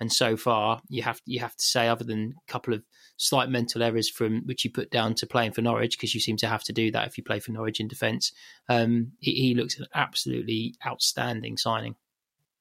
[0.00, 2.82] And so far, you have you have to say, other than a couple of
[3.18, 6.36] slight mental errors from which you put down to playing for Norwich, because you seem
[6.38, 8.32] to have to do that if you play for Norwich in defence.
[8.68, 11.94] Um, he, he looks an absolutely outstanding signing.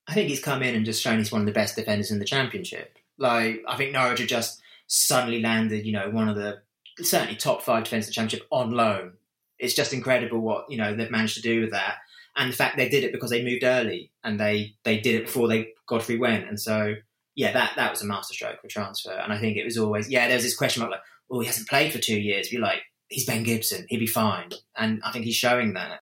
[0.08, 2.20] I think he's come in and just shown he's one of the best defenders in
[2.20, 2.98] the championship.
[3.18, 6.62] Like I think Norwich have just suddenly landed, you know, one of the
[7.00, 9.14] certainly top five the championship on loan
[9.62, 11.96] it's just incredible what you know they've managed to do with that,
[12.36, 15.26] and the fact they did it because they moved early and they they did it
[15.26, 16.96] before they Godfrey went, and so
[17.36, 19.14] yeah, that that was a masterstroke for transfer.
[19.14, 21.48] And I think it was always yeah, there was this question about like, oh, he
[21.48, 22.52] hasn't played for two years.
[22.52, 26.02] You're like, he's Ben Gibson, he'd be fine, and I think he's showing that.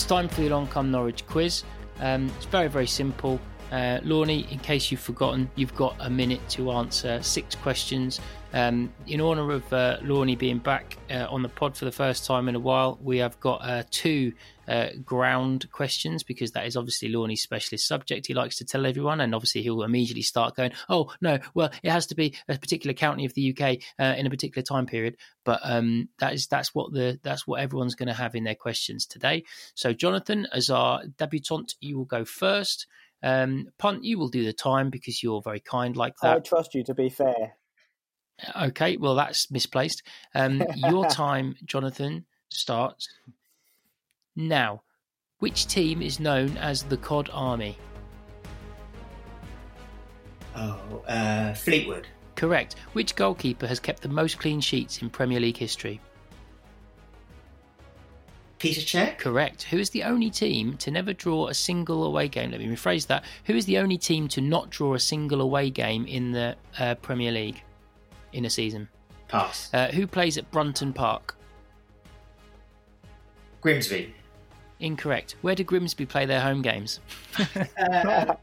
[0.00, 1.62] It's time for the Long Come Norwich quiz.
[1.98, 3.38] Um, it's very, very simple.
[3.70, 8.20] Uh, Lawny, in case you've forgotten, you've got a minute to answer six questions.
[8.52, 12.26] Um, in honour of uh, Lawny being back uh, on the pod for the first
[12.26, 14.32] time in a while, we have got uh, two
[14.66, 18.26] uh, ground questions because that is obviously Lawny's specialist subject.
[18.26, 21.90] He likes to tell everyone, and obviously he'll immediately start going, "Oh no, well it
[21.90, 25.16] has to be a particular county of the UK uh, in a particular time period."
[25.44, 28.54] But um, that is that's what the that's what everyone's going to have in their
[28.56, 29.44] questions today.
[29.74, 32.86] So, Jonathan, as our debutant, you will go first.
[33.22, 36.36] Um, Punt, you will do the time because you're very kind like that.
[36.36, 37.56] I trust you to be fair.
[38.60, 40.02] Okay, well, that's misplaced.
[40.34, 43.08] Um, your time, Jonathan, starts
[44.34, 44.82] now.
[45.38, 47.78] Which team is known as the Cod Army?
[50.54, 52.06] Oh, uh, Fleetwood.
[52.34, 52.76] Correct.
[52.92, 56.00] Which goalkeeper has kept the most clean sheets in Premier League history?
[58.60, 59.18] Petr Cech?
[59.18, 59.64] Correct.
[59.64, 62.52] Who is the only team to never draw a single away game?
[62.52, 63.24] Let me rephrase that.
[63.46, 66.94] Who is the only team to not draw a single away game in the uh,
[66.96, 67.62] Premier League?
[68.32, 68.88] in a season?
[69.28, 69.72] Pass.
[69.72, 71.36] Uh, who plays at Brunton Park?
[73.60, 74.14] Grimsby.
[74.80, 75.36] Incorrect.
[75.42, 77.00] Where do Grimsby play their home games?
[77.78, 78.34] uh,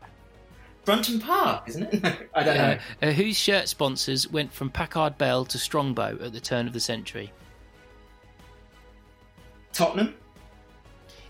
[0.86, 2.30] Brunton Park, isn't it?
[2.36, 2.78] I don't know.
[3.02, 6.80] Uh, whose shirt sponsors went from Packard Bell to Strongbow at the turn of the
[6.80, 7.34] century?
[9.78, 10.16] Tottenham.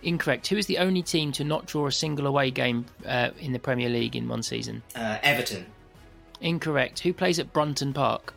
[0.03, 0.47] Incorrect.
[0.47, 3.59] Who is the only team to not draw a single away game uh, in the
[3.59, 4.81] Premier League in one season?
[4.95, 5.65] Uh, Everton.
[6.39, 6.99] Incorrect.
[6.99, 8.33] Who plays at Brunton Park?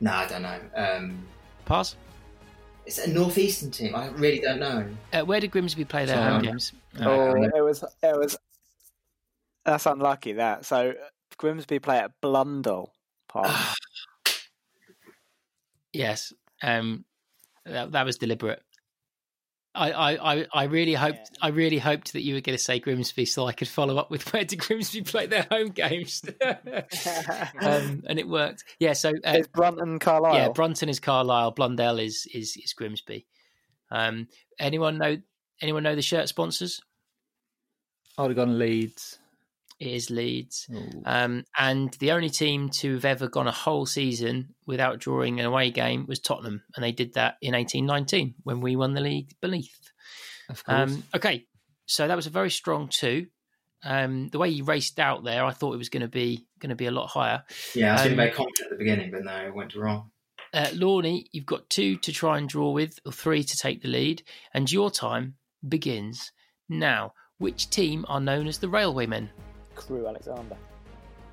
[0.00, 0.58] No, I don't know.
[0.74, 1.24] Um...
[1.64, 1.94] Pass.
[2.86, 3.94] It's a northeastern team.
[3.94, 4.86] I really don't know.
[5.12, 6.72] Uh, where did Grimsby play their Sorry, home games?
[7.00, 8.36] Oh, Uh, it was it was.
[9.64, 10.32] That's unlucky.
[10.34, 10.92] That so
[11.38, 12.92] Grimsby play at Blundell
[13.28, 13.50] Park.
[15.94, 16.32] Yes,
[16.64, 17.04] um,
[17.66, 18.62] that, that was deliberate.
[19.76, 21.38] I, I, I, I really hoped Yeah.
[21.42, 24.10] I really hoped that you were going to say Grimsby, so I could follow up
[24.10, 26.22] with where did Grimsby play their home games,
[27.60, 28.64] um, and it worked.
[28.78, 30.34] Yeah, so uh, it's Brunton Carlisle.
[30.34, 33.26] yeah, Brunton is Carlisle, Blundell is is is Grimsby.
[33.90, 35.16] Um, anyone know
[35.60, 36.80] anyone know the shirt sponsors?
[38.16, 39.18] I'd have gone Leeds.
[39.80, 40.68] It is Leeds.
[41.04, 45.46] Um, and the only team to have ever gone a whole season without drawing an
[45.46, 49.32] away game was Tottenham, and they did that in 1819 when we won the league
[49.42, 49.90] beneath.
[50.48, 50.92] of course.
[50.92, 51.46] Um, okay,
[51.86, 53.26] so that was a very strong two.
[53.82, 56.70] Um, the way you raced out there, I thought it was going to be going
[56.70, 57.42] to be a lot higher.
[57.74, 60.10] Yeah, I was Um, very confident at the beginning, but no, it went wrong.
[60.54, 63.88] Uh, Lawny, you've got two to try and draw with, or three to take the
[63.88, 64.22] lead,
[64.54, 65.34] and your time
[65.68, 66.30] begins
[66.68, 67.12] now.
[67.38, 69.28] Which team are known as the Railwaymen?
[69.74, 70.56] Crewe Alexandra.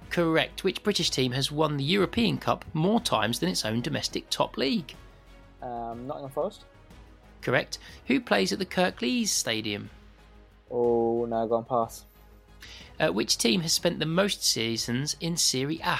[0.09, 0.63] Correct.
[0.63, 4.57] Which British team has won the European Cup more times than its own domestic top
[4.57, 4.93] league?
[5.61, 6.65] Um, Nottingham Forest.
[7.41, 7.79] Correct.
[8.07, 9.89] Who plays at the Kirklees Stadium?
[10.69, 12.05] Oh now gone past.
[12.99, 15.99] Uh, which team has spent the most seasons in Serie A?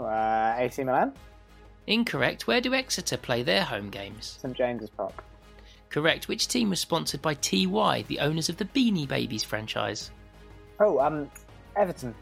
[0.00, 1.12] Uh, AC Milan.
[1.86, 2.46] Incorrect.
[2.46, 4.38] Where do Exeter play their home games?
[4.40, 5.24] St James's Park.
[5.88, 6.26] Correct.
[6.26, 10.10] Which team was sponsored by TY, the owners of the Beanie Babies franchise?
[10.80, 11.30] Oh, um,
[11.76, 12.14] Everton.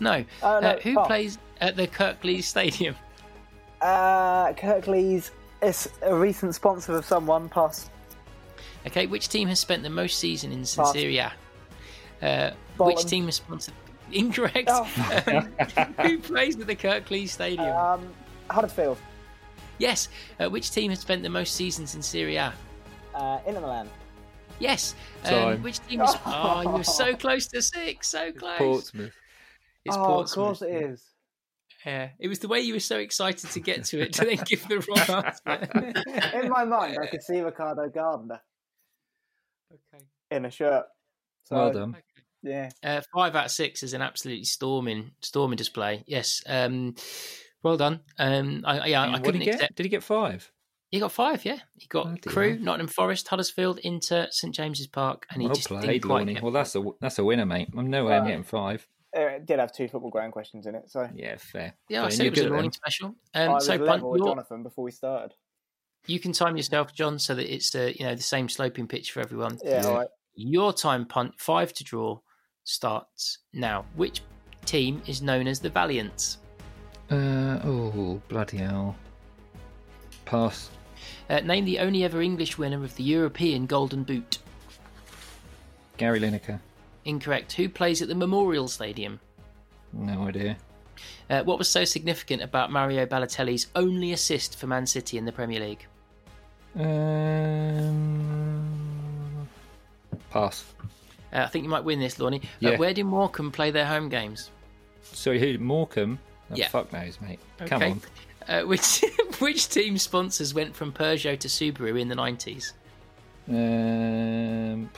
[0.00, 0.24] No.
[0.42, 1.06] Oh, no, uh, who Bath.
[1.06, 2.94] plays at the Kirklees Stadium?
[3.80, 5.30] Uh, Kirklees
[5.62, 7.48] is a recent sponsor of someone.
[7.48, 7.90] Pass.
[8.86, 9.06] Okay.
[9.06, 10.92] Which team has spent the most season in Pass.
[10.92, 11.32] Serie A?
[12.22, 13.74] Uh, which team was sponsored?
[14.12, 14.68] Incorrect.
[14.72, 15.22] Oh.
[15.26, 15.48] Um,
[16.02, 17.76] who plays at the Kirklees Stadium?
[17.76, 18.08] Um,
[18.50, 18.98] Huddersfield.
[19.78, 20.08] yes.
[20.40, 22.52] Uh, which team has spent the most seasons in Serie A?
[23.14, 23.88] Uh, Inter Milan.
[24.58, 24.94] Yes.
[25.24, 26.14] Um, which team is?
[26.26, 28.08] Oh, you're so close to six.
[28.08, 28.58] So close.
[28.58, 29.14] Portsmouth.
[29.84, 30.38] It's oh, Portsmouth.
[30.38, 31.04] of course it is.
[31.86, 34.38] Yeah, it was the way you were so excited to get to it to then
[34.44, 36.38] give the wrong answer.
[36.42, 38.40] In my mind, I could see Ricardo Gardner
[39.72, 40.04] okay.
[40.30, 40.86] in a shirt.
[41.44, 41.96] So, Well done.
[42.42, 42.70] Yeah.
[42.82, 46.04] Uh, five out of six is an absolutely storming, storming display.
[46.06, 46.42] Yes.
[46.46, 46.94] Um,
[47.62, 48.00] well done.
[48.18, 49.54] Um, I, yeah, I What couldn't get?
[49.54, 49.76] accept.
[49.76, 50.50] Did he get five?
[50.90, 51.44] He got five.
[51.44, 52.64] Yeah, he got Bloody Crewe, hell.
[52.64, 56.42] Nottingham Forest, Huddersfield, into St James's Park, and he well just played, didn't quite get
[56.42, 57.68] Well, that's a that's a winner, mate.
[57.76, 58.86] I'm nowhere near I'm getting five.
[59.16, 61.74] Uh, It did have two football ground questions in it, so Yeah, fair.
[61.88, 62.10] Yeah, I Fair.
[62.12, 62.72] said it was a morning them.
[62.72, 63.14] special.
[63.34, 65.34] I Um, was so, Punt, level with Jonathan before we started.
[66.06, 69.12] you can time yourself, John, so that it's uh, you know the same sloping pitch
[69.12, 69.58] for everyone.
[69.64, 69.88] Yeah, Yeah.
[69.88, 70.08] all right.
[70.34, 72.20] Your time punt, five to draw,
[72.64, 73.84] starts now.
[73.96, 74.22] Which
[74.64, 76.38] team is known as the Valiants?
[77.10, 78.94] Uh, oh, bloody hell.
[80.26, 80.70] Pass.
[81.30, 84.38] Uh, name the only ever English winner of the European Golden Boot.
[85.96, 86.60] Gary Lineker.
[87.04, 87.52] Incorrect.
[87.54, 89.20] Who plays at the Memorial Stadium?
[89.92, 90.56] No idea.
[91.30, 95.32] Uh, what was so significant about Mario Balotelli's only assist for Man City in the
[95.32, 95.86] Premier League?
[98.18, 99.48] Um,
[100.30, 100.64] pass.
[101.32, 102.34] Uh, I think you might win this, Lawn.
[102.34, 102.76] Uh, Yeah.
[102.78, 104.50] where do Morecambe play their home games?
[105.02, 105.58] Sorry, who?
[105.58, 106.18] Morecambe?
[106.50, 106.68] Oh, Yeah.
[106.68, 107.38] Fuck knows, mate.
[107.66, 108.00] Come on.
[108.48, 109.04] Uh, which
[109.38, 112.72] which team sponsors went from Peugeot to Subaru in the nineties?
[113.48, 114.90] Um,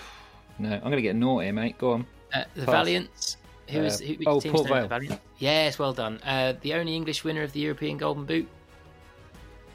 [0.59, 1.79] no, I'm going to get naughty, mate.
[1.79, 2.07] Go on.
[2.35, 2.73] Uh, the Pass.
[2.75, 3.37] Valiants.
[3.69, 4.83] Who is Uh, who, oh, team's Port Vale.
[4.83, 5.21] the Valiant?
[5.39, 6.21] Yes, well done.
[6.25, 8.49] Uh, the only English winner of the European Golden Boot.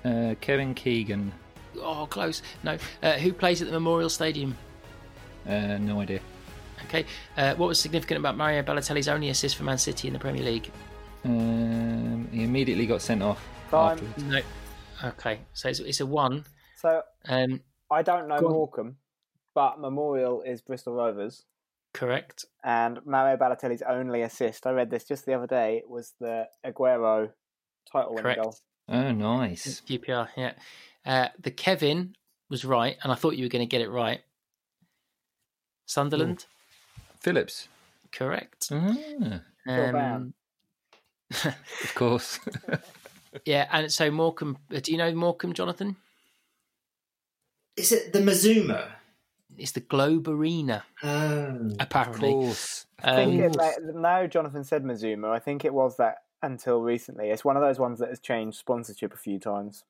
[0.04, 1.32] Uh, Kevin Keegan.
[1.82, 2.42] Oh, close.
[2.64, 2.78] No.
[3.02, 4.58] Uh, who plays at the Memorial Stadium?
[5.48, 6.20] Uh, no idea.
[6.86, 7.06] Okay.
[7.38, 10.44] Uh, what was significant about Mario Balotelli's only assist for Man City in the Premier
[10.44, 10.70] League?
[11.24, 13.44] Um, he immediately got sent off.
[13.72, 13.94] Time.
[14.00, 14.24] afterwards.
[14.24, 14.42] No.
[15.10, 15.40] Okay.
[15.54, 16.46] So it's, it's a one.
[16.78, 17.62] So Um,
[17.92, 18.50] I don't know Go.
[18.50, 18.98] Morecambe,
[19.54, 21.46] but Memorial is Bristol Rovers.
[21.94, 22.46] correct.
[22.64, 27.32] And Mario Balotelli's only assist, I read this just the other day, was the Aguero
[27.92, 28.56] title winning goal.
[28.90, 29.82] Oh, nice.
[29.88, 30.28] QPR.
[30.36, 30.54] Yeah.
[31.06, 32.16] Uh, the Kevin
[32.50, 34.22] was right, and I thought you were going to get it right.
[35.86, 36.46] Sunderland.
[37.22, 37.68] Phillips.
[38.12, 38.68] Correct.
[38.72, 40.34] Ah, Phil Um,
[41.44, 42.40] of course.
[43.46, 44.58] yeah, and so Morecambe.
[44.74, 45.96] uh, Do you know Morecambe, Jonathan?
[47.78, 48.96] Is it the Mazuma?
[49.58, 52.32] It's the Globe Arena, Oh, of apparently.
[52.32, 52.86] course.
[53.02, 55.30] I think Um, it, like, now Jonathan said Mazuma.
[55.30, 57.30] I think it was that until recently.
[57.30, 59.84] It's one of those ones that has changed sponsorship a few times.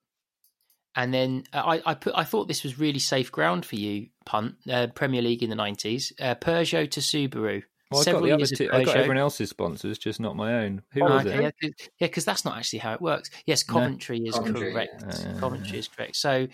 [0.98, 2.14] and then uh, I, I put.
[2.16, 4.56] I thought this was really safe ground for you, punt.
[4.70, 6.14] Uh, Premier League in the nineties.
[6.20, 7.64] Uh, Peugeot to Subaru.
[7.96, 8.70] Well, I got the other years two.
[8.72, 9.00] I got Peugeot.
[9.00, 10.82] everyone else's sponsors, just not my own.
[10.92, 11.90] Who Oh, was okay, it?
[12.00, 13.30] yeah, because that's not actually how it works.
[13.46, 13.74] Yes, No.
[13.76, 15.04] Coventry is Coventry, correct.
[15.08, 15.40] yeah.
[15.40, 16.16] Coventry is correct.
[16.16, 16.48] So,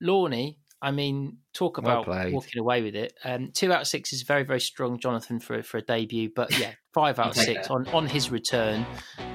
[0.00, 2.32] Lawny, I mean, talk about played.
[2.32, 3.12] walking away with it.
[3.24, 6.30] Um, two out of six is very, very strong, Jonathan, for for a debut.
[6.34, 7.74] But yeah, five out of six that.
[7.74, 8.86] on, on his return.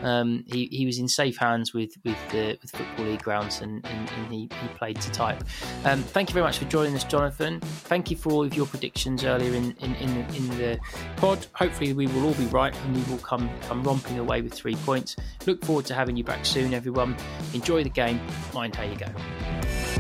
[0.04, 3.86] Um, he, he was in safe hands with with the with football league grounds, and,
[3.86, 5.44] and, and he, he played to type.
[5.84, 7.60] Um, thank you very much for joining us, Jonathan.
[7.60, 10.80] Thank you for all of your predictions earlier in in, in, the, in the
[11.18, 11.46] pod.
[11.56, 14.76] Hopefully, we will all be right, and we will come come romping away with three
[14.78, 15.18] points.
[15.46, 17.18] Look forward to having you back soon, everyone.
[17.54, 18.22] Enjoy the game.
[18.54, 19.93] Mind how you go.